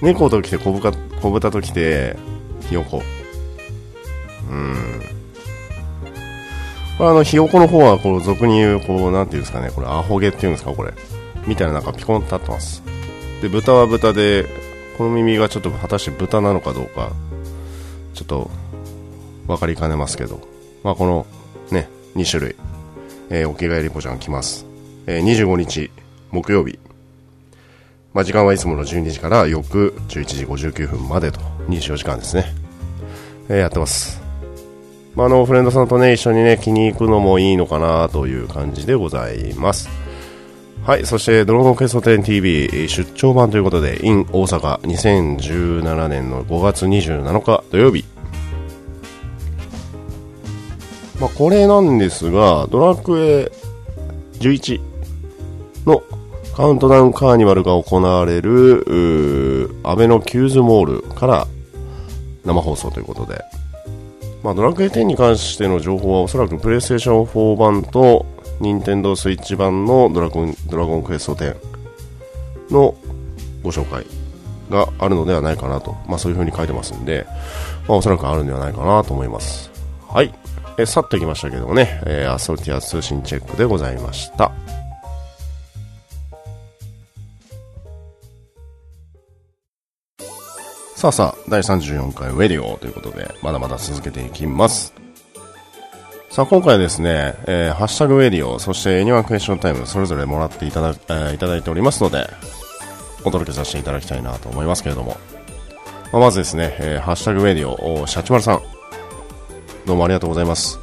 [0.00, 2.16] 猫と来て小豚、小豚と来て、
[2.68, 3.02] ひよこ。
[4.50, 5.02] うん。
[6.96, 10.92] これあの、ひよこの方は、こう、俗に言う、こう、なんていうんですかね、これ、アホ毛っていうんですか、これ。
[11.48, 12.82] みたいななんかピコンと立ってます。
[13.40, 14.46] で、豚は豚で、
[14.98, 17.10] この耳がちょっと果たして豚なのかどうか、
[18.14, 18.50] ちょっと
[19.46, 20.40] 分かりかねますけど、
[20.84, 21.26] まあ、この
[21.70, 22.56] ね、2種類、
[23.30, 24.66] えー、お着替えリポちゃん来ます。
[25.06, 25.90] えー、25日
[26.30, 26.78] 木曜日、
[28.12, 32.44] まあ、時間はいつもの12時から翌11時59分までと24時間ですね、
[33.48, 34.20] えー、やってます。
[35.14, 39.88] まあ、あの、フレンドさんとね、一緒にね、気に行くのもいいのかなという感じでございます。
[40.88, 48.06] はい、そしてドラゴンクエスト 10TV 出張版ということで in 大阪2017年の5月27日土曜日。
[51.20, 53.52] まあ、これなんですがドラクエ
[54.38, 54.80] 11
[55.84, 56.02] の
[56.56, 61.46] カウントダウンカーニバルが行われるアベノキューズモールから
[62.46, 63.44] 生放送ということで、
[64.42, 68.24] まあ、ドラクエ10に関しての情報はおそらくプレイステーション4版と
[68.60, 71.56] 任天堂スイッチ版のドラゴンドラゴンクエスト10
[72.70, 72.94] の
[73.62, 74.04] ご紹介
[74.70, 77.26] があるのではないかなと、まあ、そういう風に書いてますんで、
[77.86, 79.70] まあ、おそらくあるんではないかなと思います。
[80.08, 80.34] はい。
[80.78, 84.52] えさっといきましたけどもね、えー、アソルティア通信チェックでございました。
[90.94, 94.92] さあさあ、第34回ウェディオということで、まだまだ続けていきます。
[96.30, 102.28] さあ、今回ですね、えー、ハッシュタグウェディオ、そしてエニワンクエスチョンタイム、それぞれもらっていただ、えー、いただいておりますので、
[103.24, 105.16] お届けさせていただきたいなと思いますけれども。
[106.12, 108.62] まあ、まずですね、えー、ハッシュタグウェディオ、シャチマルさん。
[109.86, 110.78] どうもありがとうございます。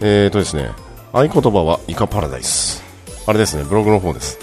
[0.00, 0.70] えーとですね、
[1.12, 2.82] 合言葉はイカパラダイス。
[3.26, 4.38] あれですね、ブログの方です。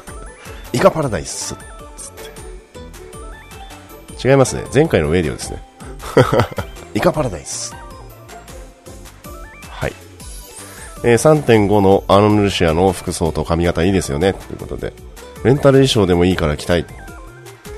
[0.72, 1.54] イカパラダイス。
[4.24, 4.64] 違いますね。
[4.72, 5.62] 前回のウェディオですね。
[6.94, 7.74] イカパラダイス。
[11.02, 14.34] えー、3.5のアンルシアの服装と髪型いいですよね。
[14.34, 14.92] ということで、
[15.44, 16.84] レンタル衣装でもいいから着たい。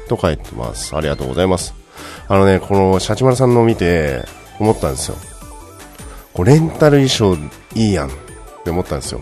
[0.08, 0.96] と書いてます。
[0.96, 1.74] ありがとうございます。
[2.28, 4.24] あのね、このシャチマルさんのを見て
[4.58, 5.16] 思ったんですよ。
[6.34, 7.36] こレンタル衣装
[7.74, 8.10] いいやんっ
[8.64, 9.20] て思ったんですよ。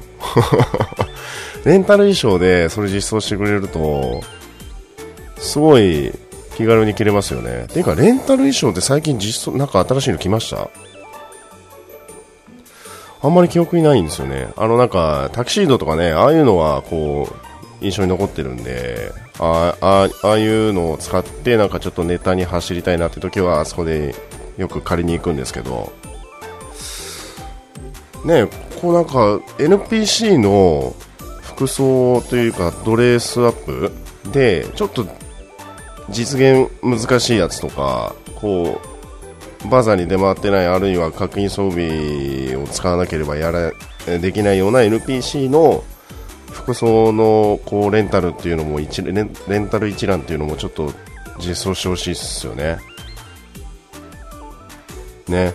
[1.64, 4.22] レンタル衣装でそれ実装してくれると、
[5.38, 6.12] すごい
[6.56, 7.66] 気軽に着れますよね。
[7.68, 10.68] ていうか、レンタル衣装って最近実装、なんか新しいの来ました？
[13.22, 14.48] あんまり記憶にないんですよね。
[14.56, 24.14] あのなんか、タキシードとかね、ああいうのはこう、印象に残ってるんで、ああああいうのを使ってなんかちょっとネタに走りたいなって時はあそこで
[24.58, 25.90] よく借りに行くんですけど、
[28.26, 28.46] ね、
[28.82, 30.94] こうなんか NPC の
[31.40, 33.92] 服装というかドレスアップ
[34.30, 35.06] でちょっと
[36.10, 38.89] 実現難しいやつとかこう
[39.68, 43.72] バザーに出回ってないあるいは確認装備を使わなければやら
[44.18, 45.84] できないような NPC の
[46.50, 50.92] 服装のこうレンタルっていうのも一レンレンタル一覧っていうのもちょっと
[51.38, 52.78] 実装してほしいですよね。
[55.28, 55.54] ね。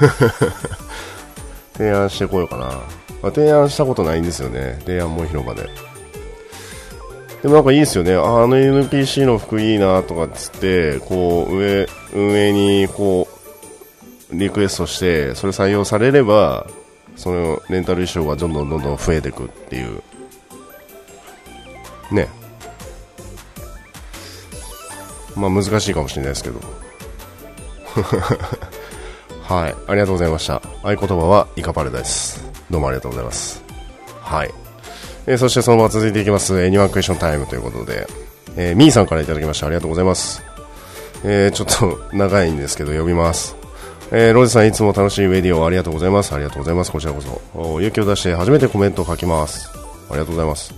[1.74, 2.80] 提案してこようかな。
[3.22, 4.78] ま、提案したことないんですよね。
[4.80, 5.68] 提案も広場で。
[7.42, 8.14] でもなんかいいですよね。
[8.14, 13.26] あの NPC の服いいなとかっつって、こう、上、運営にこ
[14.30, 16.68] う、リクエストして、それ採用されれば、
[17.16, 20.02] そのレンタル衣装がどんどんどんどん増えていくっていう。
[22.12, 22.28] ね。
[25.34, 26.60] まあ難しいかもしれないですけど。
[29.42, 29.74] はい。
[29.88, 30.62] ありがとうございました。
[30.82, 32.44] 合言葉はイカパレです。
[32.70, 33.62] どうもありがとうございます。
[34.20, 34.61] はい。
[35.26, 38.06] えー、そしてそのまま続いていきます、 Any One Question Time ということで、
[38.56, 39.66] えー、みーさんからいただきました。
[39.66, 40.42] ありがとうございます。
[41.24, 43.56] えー、ちょっと長いんですけど読みます。
[44.10, 46.34] えー、ロジさんいつも楽しいウェディオありがとうございます。
[46.34, 46.92] ありがとうございます。
[46.92, 47.20] こちらこ
[47.54, 47.80] そ。
[47.80, 49.70] 勇気を出して初めてコメントを書きます。
[50.10, 50.74] ありがとうございます。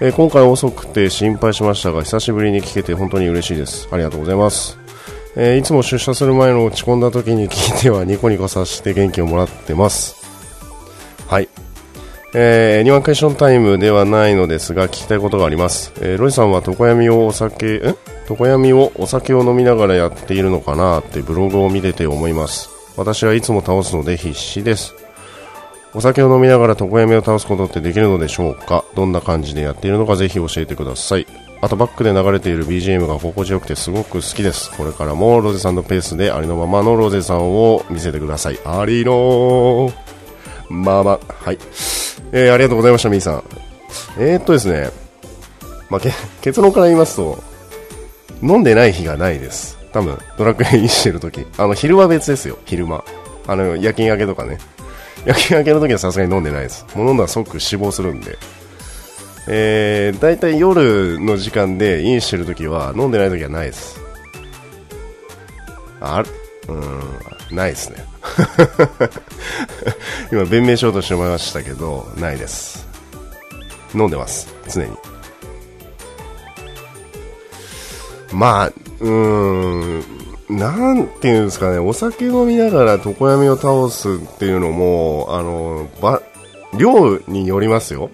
[0.00, 3.88] えー、今回遅くて心配しましたが久しぶりに聞けて本当に嬉しいです。
[3.90, 4.78] ありがとうございます。
[5.36, 10.16] えー、いつも出社する前の落ち込んだ時に聞いてはニコニコさせて元気をもらってます。
[11.26, 11.48] はい、
[12.34, 17.94] えー、ニワンクエスチョンタイムではないのですが聞きたいことがあります、えー、ロイさんは床闇をお酒え？
[18.28, 24.94] 床闇をお酒を飲みながらやっているのかなってブログを見てて思います私はいつも倒すので必死です
[25.94, 28.84] お酒を飲みながら床闇を倒すことってできるのでしょうか？
[28.94, 31.26] どんな感じでやっているのかぜひ教えてください
[31.62, 34.70] あとバックで流れている BGM が心地よくてすごく好きです。
[34.76, 38.58] これからもロゼさんのペースでありのままのロゼさんを見せてください。
[38.66, 39.90] ありの
[40.68, 41.18] まま。
[41.18, 41.58] はい。
[42.32, 43.42] えー、ありがとうございました、みーさん。
[44.18, 44.90] えー、っとですね、
[45.88, 46.00] まあ、
[46.42, 47.42] 結論から言いますと、
[48.42, 49.78] 飲んでない日がないです。
[49.92, 51.46] 多分、ドラクエインしてる時。
[51.56, 53.04] あの、昼は別ですよ、昼間。
[53.46, 54.58] あの、夜勤明けとかね。
[55.24, 56.84] 夜勤明けの時はさすがに飲んでないです。
[56.94, 58.38] もう飲んだら即死亡するんで。
[59.48, 64.00] えー、大体夜の時間でインしてるときは飲んでないときはないです。
[66.00, 66.22] あ
[66.68, 68.04] うん、ないですね。
[70.32, 72.86] 今、弁明しようとしてましたけど、ないです。
[73.94, 74.90] 飲んでます、常に。
[78.32, 80.04] まあ、うーん、
[80.48, 86.22] なんていうんですかね、お酒飲みながら床闇を倒すっていうのも、あの、ば、
[86.76, 88.10] 量によりますよ。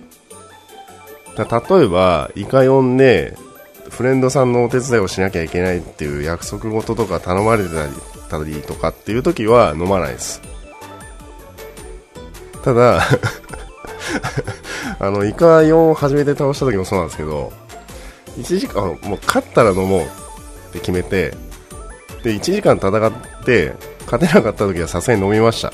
[1.36, 3.36] 例えば、イカ呼んで、
[3.90, 7.92] フレンドさんのお手伝いをしなきゃいけないっていう約束事とか頼まれてたり
[8.66, 10.40] とかっていう時は飲まないです。
[12.64, 13.00] ただ
[14.98, 17.52] あの、イカ4を初めて倒した時もそうなんですけど、
[18.38, 20.04] 1時間、もう勝ったら飲もうっ
[20.72, 21.34] て決めて、
[22.22, 23.12] で、1時間戦っ
[23.44, 23.74] て、
[24.06, 25.72] 勝てなかった時はさすがに飲みました。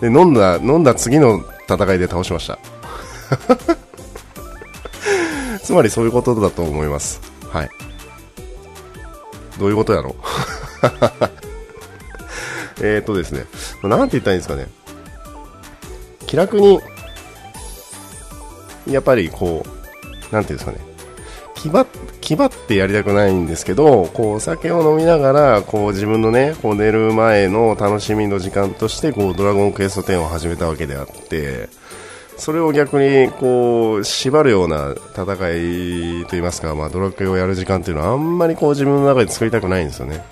[0.00, 2.58] で、飲んだ、飲んだ次の戦いで倒しました。
[5.62, 7.20] つまりそういうことだと思います。
[7.52, 7.70] はい。
[9.58, 10.16] どういうことやろ？
[12.82, 13.44] えっとですね、
[13.82, 14.66] なんて言ったらいいんですかね。
[16.26, 16.80] 気楽に、
[18.86, 19.64] やっぱりこ
[20.30, 20.78] う、なんていうんですかね。
[21.54, 21.86] 気張
[22.22, 31.68] 気張ってやりたくないんですけど、こうお酒を飲みながら、こう自分のね、こう寝る前の楽しみの時間として、こうドラゴンクエスト10を始めたわけであって、
[32.38, 35.24] それを逆にこう縛るような戦
[36.22, 40.24] いといいますか、まあ、ドラクエをやる時間っていうのはあんまりこう自分の中で作りたくないんですよね。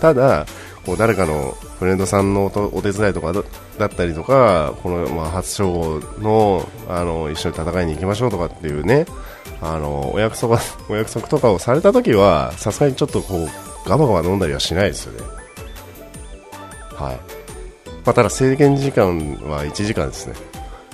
[0.00, 0.46] ただ、
[0.84, 9.06] こう誰かのフレンドさんのお手伝いとかだったりとか、このまあ初称号のあの一緒に戦いに行きましょうとかっていうね、
[9.60, 10.58] あのお約束
[10.90, 13.48] お約束とかをされた時は、さすがにちょっとこう
[13.88, 15.26] ガバガバ飲んだりはしないですよね。
[16.94, 17.16] はい。
[18.04, 20.34] まあ、ただ制限時間は1時間ですね。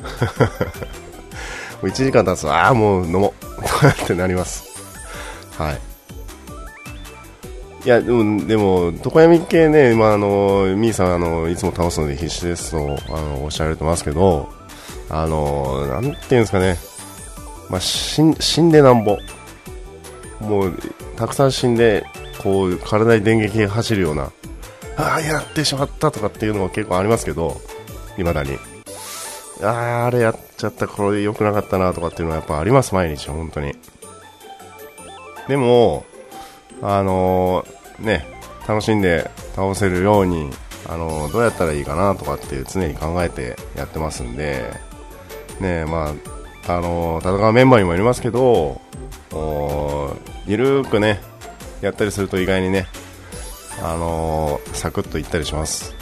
[1.83, 4.65] 1時間経つと、ああ、もう飲もう ってなります。
[5.57, 5.88] はい。
[7.89, 14.53] いや、でも、でも、床闇系ね、まあ、あの、みーさん、あの、いつも倒すので必死ですと、あの、おっしゃられてますけど、
[15.09, 16.77] あの、なんていうんですかね、
[17.71, 19.17] まあ、死ん死んでなんぼ。
[20.39, 20.79] もう、
[21.17, 22.05] たくさん死んで、
[22.43, 24.33] こう、体に電撃が走るような、
[24.99, 27.59] ああ、やってしまったとかっていうのは結構ありますけど、
[28.19, 28.59] 未だに。
[29.63, 33.75] ああれやっちゃった、これ良くなかったなとかっていうのはやっぱあります、毎日、本当に。
[35.49, 36.05] でも、
[36.83, 38.27] あのー、ね、
[38.67, 40.51] 楽しんで倒せるように、
[40.89, 44.73] あの、どうやったらいいかなとかって常に考えてやってますんで、
[45.61, 46.15] ね、ま
[46.67, 48.81] あ、あの、戦うメンバーにもよりますけど、
[50.47, 51.21] ゆるーくね、
[51.81, 52.87] やったりすると意外にね、
[53.83, 55.95] あのサクッといったりします。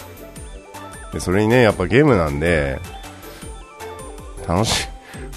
[1.13, 2.81] でそれにね、やっぱゲームなんで、
[4.47, 4.89] 楽しい、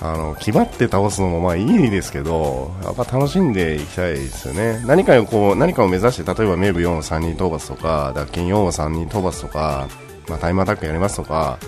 [0.02, 4.82] あの、気張って倒すのもまあいいですけど、やっぱ楽しんでいきたいですよね。
[4.86, 9.88] 何かをこう、何かを目指して、例えばメーブ4を3人討伐とか、脱金4を3人討伐とか、
[10.30, 11.60] まあタイムアタックやりますとか、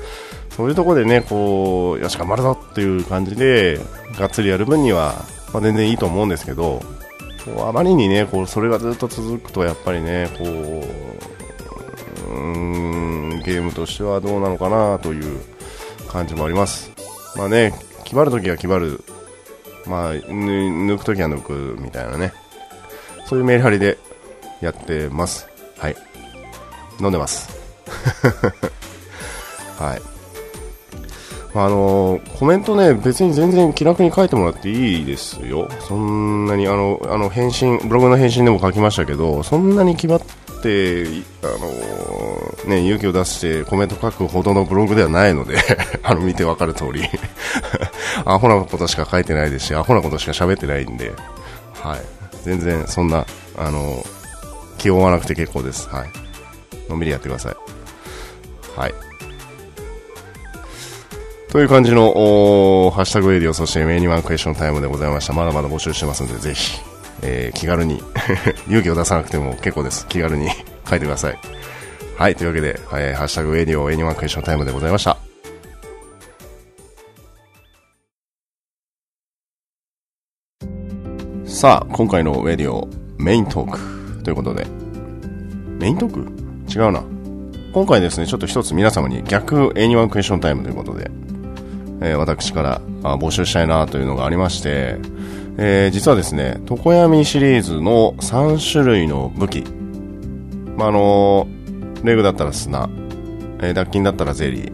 [0.52, 3.80] そういうところでね、こう、よし、頑張るぞっていう感じで、
[4.18, 6.82] がっつりやる分には、まあ全然いいと思うんですけど、
[7.68, 15.42] あまりにね、こう、それがずっと続くと、やっぱりね、こう、うん、ゲームとしてはどうなのかなという
[16.08, 16.92] 感じもあります。
[17.36, 17.74] まあね、
[18.12, 19.02] 決まるときは決まる、
[19.88, 22.34] まあ、抜くときは抜くみたいなね、
[23.26, 23.98] そういうメリハリで
[24.60, 25.48] やってます。
[25.78, 25.96] はい。
[27.00, 27.48] 飲んでます。
[29.80, 30.02] はい。
[31.54, 35.70] あのコメントね、別に全然気楽に書いてもらっていいですよ。
[35.80, 40.22] そんなに、あの、あの、返信、ブログの返信でも書きましたけど、そんなに決まっ
[40.62, 41.06] て、
[41.44, 41.48] あ
[42.68, 45.58] のね、勇気を出してコメント書くほどのブログではないので
[46.04, 47.04] あの、見てわかる通り
[48.26, 51.12] アホなことしか書いてないですし、アホなことしか喋ってないんで、
[51.82, 52.00] はい。
[52.44, 53.26] 全然そんな、
[53.58, 54.06] あの
[54.78, 55.88] 気負わなくて結構です。
[55.90, 56.10] はい。
[56.90, 57.56] のんびりやってください。
[58.76, 58.94] はい。
[61.52, 65.34] という感じの、ハッシュタグウェディオ、そしてメニューワンクエスチョンタイムでございました。
[65.34, 66.80] まだまだ募集してますので、ぜひ、
[67.22, 68.02] えー、気軽に
[68.68, 70.08] 勇気を出さなくても結構です。
[70.08, 70.50] 気軽に
[70.90, 71.38] 書いてください。
[72.18, 75.18] はい、というわけで、えー、ハッシュタグウェディオ、 Any One Question Time でございました。
[81.46, 84.66] さあ、今回のウェディオメイントークということで、
[85.80, 86.80] メイントーク？
[86.80, 87.04] 違うな。
[87.74, 91.12] 今回ですね、ちょっと一つ皆様に逆 Any One Question Time ということで、
[92.02, 94.98] えー、私からあ募集したいなというのがありまして、
[95.58, 99.64] えー、実はですね、常闇シリーズの3種類の武器、
[100.78, 102.90] まあ、あのー、レグだったら砂、
[103.60, 104.72] えー、脱菌だったらゼリ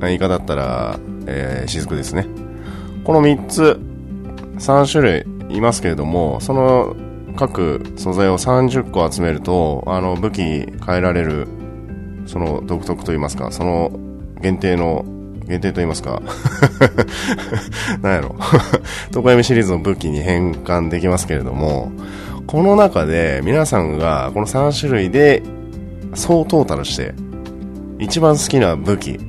[0.00, 2.26] ー、イカだったら、えー、雫ですね。
[3.04, 3.80] この3つ、
[4.58, 6.96] 3種類いますけれども、その
[7.36, 10.36] 各素材を30個集めると、あの武器
[10.84, 11.46] 変えられる、
[12.26, 13.92] その独特といいますか、その
[14.40, 15.04] 限定の
[15.46, 16.20] 限定と言いますか
[18.02, 18.36] なんやろ
[19.14, 21.92] 床闇シリーズの武器に変換できますけれども、
[22.46, 25.42] この中で皆さんがこの3種類で
[26.14, 27.14] 総トータルして
[27.98, 29.20] 一番好きな武器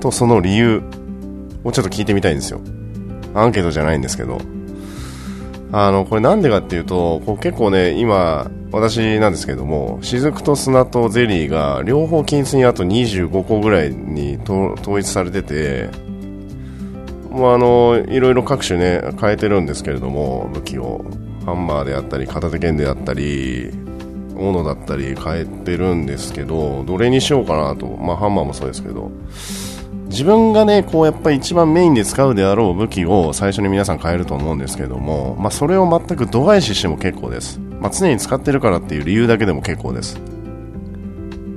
[0.00, 0.82] とその理由
[1.64, 2.60] をちょっと聞いてみたいんですよ。
[3.34, 4.40] アンケートじゃないんですけど。
[5.70, 15.88] あの、これなんでかっていうと、こう結構ね、今、私なんですけども、雫と砂とゼリーが両方均一にあと25個ぐらいに統一されてて、
[17.30, 21.04] もうあの、いろいろ各種ね、変えてるんですけれども、武器を。
[21.48, 23.70] ハンマーであったり、片手剣であったり、
[24.36, 27.86] 斧だったり変えてるんですけど、どれにしようかなと。
[27.86, 29.10] まあハンマーもそうですけど。
[30.08, 37.60] 自分がね、こうやっぱり一番メインで使うであろう武器を最初に皆さん変えると思うんですけども、まあそれを全く度外視しても結構です。
[37.80, 40.18] まあ常に使ってるからっていう理由だけでも結構です。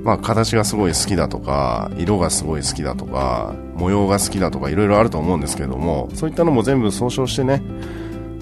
[0.04, 7.62] まあ形がすごい好きだとか、色がすごい好きだとか、模様が好きだとかいろいろあると思うんですけども、そういったのも全部総称してね、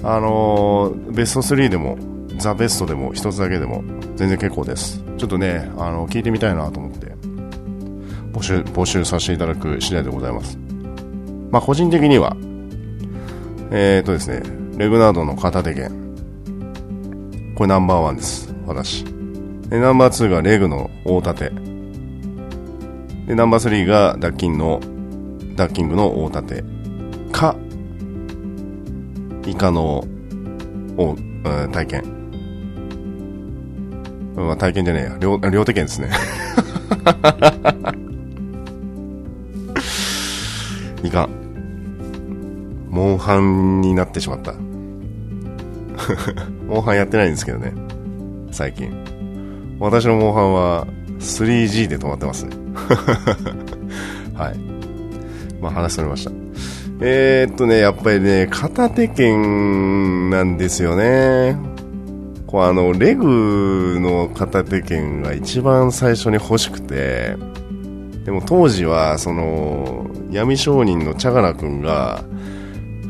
[0.02, 1.98] あのー、ベスト3でも、
[2.36, 3.84] ザ・ベストでも一つだけでも
[4.16, 5.04] 全然結構です。
[5.18, 7.19] ちょっとね、あの、聞いてみたいなと思って。
[8.32, 10.58] 募集、募集させていただく次第でございます。
[11.50, 12.36] まあ、個人的には、
[13.70, 14.42] えーとですね、
[14.78, 15.90] レグナードの片手剣。
[17.54, 18.54] これナンバーワンです。
[18.66, 19.04] 私。
[19.68, 21.50] で、ナンバーツーがレグの大盾。
[23.26, 24.80] で、ナンバースリーがダッキンの、
[25.56, 26.64] ダッキングの大盾。
[27.32, 27.54] か、
[29.46, 30.04] イカの、
[30.96, 32.04] お、うん、体験。
[34.36, 35.16] まあ、体験じゃねえや。
[35.20, 36.10] 両、両手剣ですね。
[41.02, 42.86] いかん。
[42.90, 44.52] モンハンになってしまった。
[46.66, 47.72] モンハンやってないんですけどね。
[48.50, 48.92] 最近。
[49.78, 50.86] 私のモンハンは
[51.18, 52.56] 3G で止まってますね。
[54.34, 54.58] はい。
[55.60, 56.32] まあ話されました。
[57.00, 61.56] えー、っとね、やっぱりね、片手剣なんですよね。
[62.46, 67.36] こうあの、レグの片手剣が一番最初に欲しくて、
[68.24, 72.24] でも当時は、その、闇商人のチャガラ君が、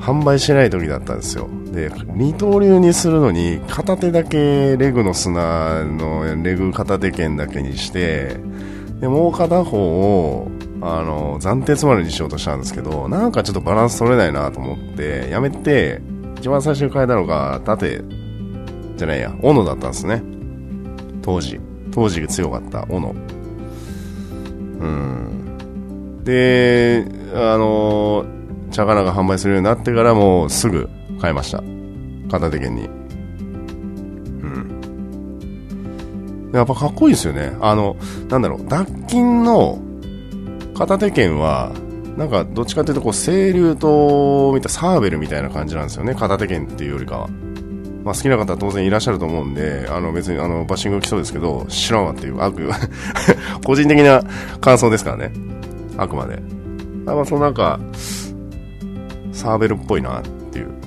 [0.01, 1.49] 販売しない時だったんですよ。
[1.73, 8.37] で、二刀流にするのに、片手だけレグの砂のレグ片手剣だけにして、
[9.01, 10.49] で、もう片方を、
[10.81, 16.01] あの、暫定つまりにしようとしたんですけど、なんかちょっとバランス取れないなと思って、やめて、
[16.39, 18.03] 一番最初に変えたのが、盾、
[18.97, 20.23] じゃないや、斧だったんですね。
[21.23, 21.61] 当時。
[21.93, 23.15] 当時強かった斧。
[24.81, 25.50] うん。
[26.31, 27.05] で、
[27.35, 28.25] あの、
[28.71, 30.89] 茶殻が販売するようになってからもうすぐ
[31.21, 31.61] 買いました。
[32.31, 32.85] 片手剣に。
[32.85, 32.89] う
[36.49, 36.51] ん。
[36.55, 37.57] やっぱかっこいいですよね。
[37.61, 37.97] あの、
[38.29, 39.81] なんだろう、脱菌の
[40.75, 41.73] 片手剣は、
[42.17, 46.15] なんかどっちかっていうとこう清流と見たサーベルみたいな感じなんですよね。
[46.15, 47.29] 片手剣っていうよりかは。
[48.05, 52.71] まあ、好きな方は当然いらっしゃると思うんで、あの別にあのバッシング来そうですけど、知らんわっていう悪、
[53.67, 54.23] 個人的な
[54.61, 55.50] 感想ですからね。
[56.01, 56.41] あくまで。
[57.05, 57.79] まあ、そのなんか、
[59.33, 60.81] サーベルっぽいなっていう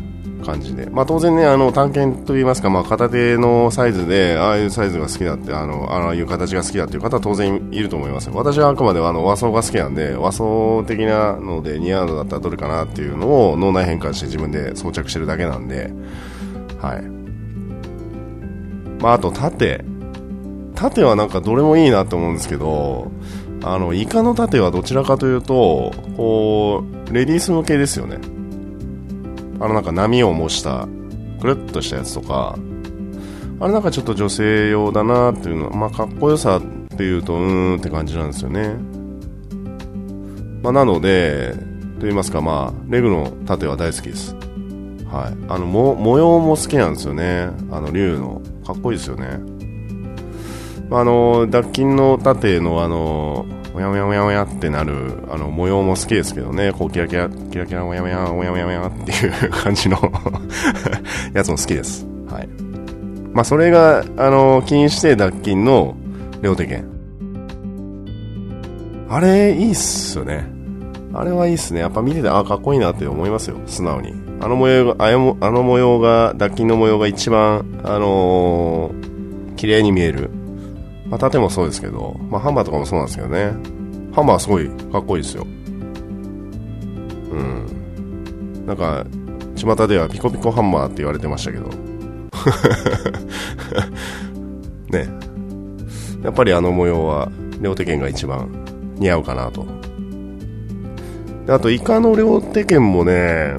[0.43, 15.91] 感じで、まあ、当然ねあの探検といいますか、まあ、片手のサイズでああいうサイズが好きだってあのああいう形が好きだっていう方は当然いると思います私はあくまであの和装が好きなんで和装的なので似合うのだったらどれかなっていうのを脳内変換して自分で装着してるだけなんで。
[16.79, 17.01] はい。
[19.01, 19.83] まあ、あと盾。
[20.75, 23.11] 盾はなんかどれもいいなと思うんですけど
[23.63, 28.17] あのイカの盾はどちらかというとこうレディース向けですよね。
[29.59, 30.87] あのなんか波を模した
[31.39, 32.57] くるっとしたやつとか。
[33.59, 36.61] あれなんかちょっと女性用だなっていうのは、まあ、かっこよさっ
[36.97, 38.75] ていうとうーんって感じなんですよね、
[40.61, 41.53] まあ、なので
[41.99, 44.35] と言いますかまあレグの盾は大好きです。
[45.13, 48.41] はい、あの模様も好きなんですよね、あの竜の。
[48.65, 49.39] かっこいいですよね。
[50.93, 59.97] あの脱菌の盾のあのおやおやおやおやってなるあの模様も好きですけどね、こうキラキラキラキラおやおやおやおやおやっていう感じの
[61.33, 62.05] やつも好きです。
[62.29, 62.49] はい。
[63.33, 65.95] まあそれがあの起因して脱菌の
[66.43, 66.85] 両手剣。
[69.09, 70.47] あれいいっすよね。
[71.11, 71.79] あれはいいっすね。
[71.79, 73.57] やっぱ見ててあかっこいいなって思いますよ。
[73.65, 74.13] 素直に。
[74.41, 80.29] あの模様があの模様が脱菌の模様が一番あのー、綺麗に見える。
[81.13, 83.51] まあ、盾もそうですけど、まあ、ハンマーとかもそうなんですけどね。
[84.15, 85.45] ハンマーすごいかっこいいですよ。
[87.31, 88.65] うん。
[88.65, 89.05] なんか、
[89.55, 91.69] 巷ではピコピコハンマーって言われてましたけど。
[94.89, 95.07] ね。
[96.23, 97.29] やっぱりあの模様は、
[97.61, 98.49] 両手剣が一番
[98.95, 99.67] 似合うかなと。
[101.47, 103.55] あと、イカの両手剣もね、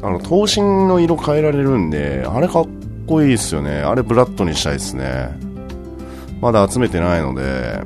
[0.00, 2.68] あの、頭身の色変えられるんで、あれかっ
[3.08, 3.80] こいいですよね。
[3.80, 5.51] あれブラッドにしたいですね。
[6.42, 7.80] まだ集めてないので、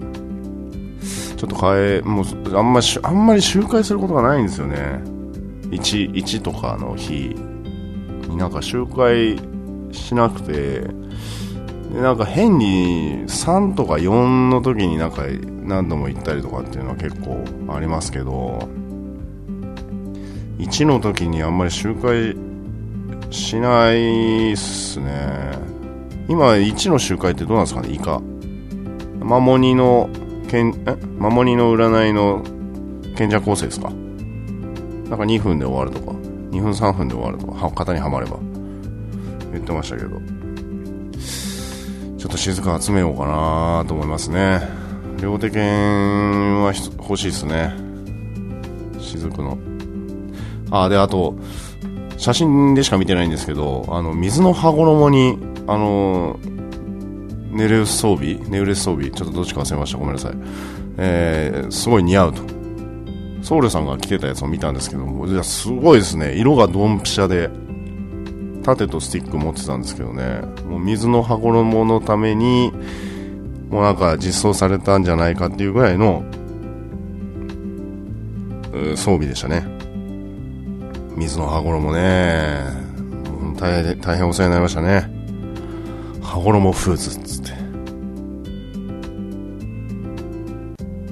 [1.37, 2.25] ちょっと変え、もう、
[2.57, 5.01] あんまり、あんまり周回することがないんですよね。
[5.71, 7.37] 1、1とかの日
[8.29, 9.39] になんか周回
[9.93, 10.89] しなくて、
[11.93, 15.25] でなんか変に3とか4の時になんか
[15.63, 18.67] 何度も行ったりとかっていうのは結構ありますけど、
[20.59, 22.35] 1の時にあんまり周回
[23.31, 25.59] しないっすね。
[26.29, 27.93] 今1の周回ってどうなんですかね？
[27.93, 28.23] イカ。
[29.27, 30.09] マモニの、
[30.49, 30.97] けん、え？
[31.19, 32.45] マモニの占いの
[33.17, 33.91] 賢者構成ですか？
[33.91, 36.13] なんか2分で終わるとか、
[36.53, 38.39] 2分3分で終わるとか、型にはまれば、
[39.53, 40.11] 言ってましたけど、
[42.19, 44.61] ちょっと静か集めようかなと思いますね。
[45.21, 47.75] 両手剣は欲しいですね。
[49.01, 49.59] 雫の。
[50.71, 51.35] あ、で、あと、
[52.17, 56.39] 写真でしか見てないんですけど、あの、水の羽衣に、あの
[57.57, 59.99] ネル装備ネウレス装備ちょっとどっちか忘れました。
[59.99, 60.33] ごめんなさい、
[60.99, 62.43] えー、すごい似合うと。
[63.43, 66.35] ソウルさんが着てたやつを見たんですけどもすごいですね。
[66.37, 67.49] 色がドンピシャで
[68.65, 70.41] 盾とスティック持ってたんですけどね。
[70.69, 72.73] もう水の羽衣のために
[73.71, 76.25] もうなんか実装されたんじゃないかっていうぐらいの
[78.97, 79.65] 装備でしたね。
[81.17, 82.65] 水の羽衣ね。
[83.59, 85.16] 大変大変お世話になりましたね。
[86.27, 87.53] 羽衣フーズっつって。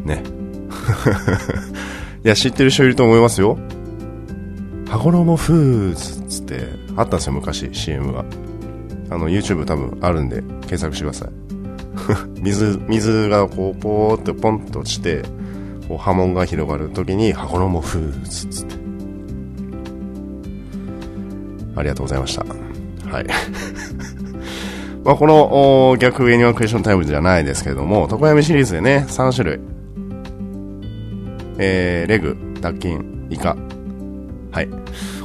[0.04, 0.22] ね。
[2.24, 3.56] いや知ってる人いると思いますよ。
[4.88, 8.24] 羽衣フーズっつってあったんですよ昔 CM が。
[9.10, 11.28] あの YouTube 多分あるんで検索してください。
[12.42, 15.22] 水水がこうポーってポンと落ちて
[15.88, 18.74] こう波紋が広がるときに羽衣フーズっつって。
[21.76, 22.44] ありがとうございました。
[23.10, 23.26] はい。
[25.04, 29.60] まあ、この逆 Any One Question Time じゃないですけれども、常闇シリーズでね、3種類。
[31.58, 33.56] えー、レグ、脱菌、イカ。
[34.50, 34.68] はい。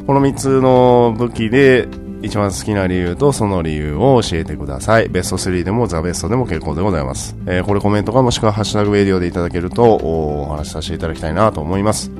[0.06, 1.88] この3つの武器で
[2.22, 5.08] 一番好きな理由とその理由を教えてください。
[5.08, 7.36] ベスト3でも the best でも結構でございます。
[7.46, 12.12] えー、これコメントかもしくはハッシュタグウェディオでいただけるとおお話しさせていただきたいなと思います。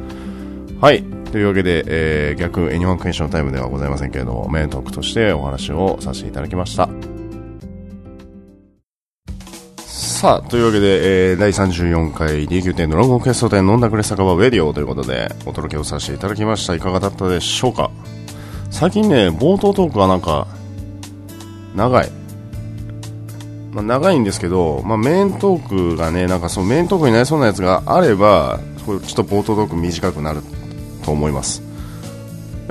[0.80, 1.04] はい。
[1.32, 6.90] というわけで、えー、逆 Any One Question Time ではございませんけれども、メイントークとしてお話をさせていただきました。
[10.20, 16.76] さあ、というわけで、えー、第34回 D9 点ドラゴンクエスト店飲んだくれ酒場ウェディオということで、お届けをさせていただきました。
[16.76, 17.90] いかがだったでしょうか？
[18.70, 20.46] 最近ね、冒頭トークはなんか、
[21.74, 22.12] 長い。
[23.72, 30.42] まあ、長いんですけど、まあ、メイントークがね、なんかそのメイントークになりそうなやつがあれば、ちょっと冒頭トーク短くなる
[31.06, 31.69] と思います。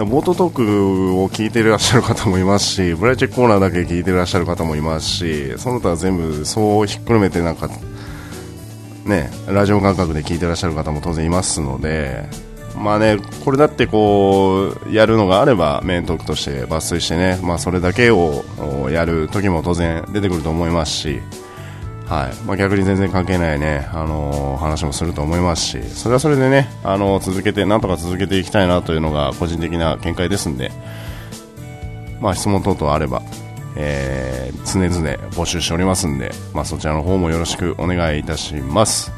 [0.04, 7.68] 冒頭トトークを聞いていらっしゃる方もいますし、ブライチェックコーナーだけ聞いていらっしゃる方もいますし、その他全部そうひっくるめてなんか、
[9.04, 12.26] ね、ラジオ感覚で聞いていらっしゃる方も当然いますので、
[12.76, 18.44] まあね、これだってこう、やるのがあれば、メイントークとして抜粋してね、まあそれだけを
[18.92, 21.20] やる時も当然出てくると思いますし、
[22.08, 30.72] はいまあ、逆に全然関係ないね、あのー、話もすると思いますし、それはそれでね、あのー、続けて、なんとか続けていきたいなというのが個人的な見解ですんで、
[32.22, 33.22] まあ、質問等々あれば、
[33.76, 39.12] えー、常々募集しておりますんで、まあ、そちらの方もよろしくお願いいたします。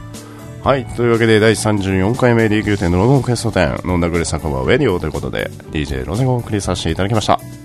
[0.64, 0.84] はい。
[0.84, 7.59] というわけで、第34回目 D9 店のロゴンクエスト10、飲んだくれ酒場ウェディオということで、DJ ロゼゴンを送りさせていただきました。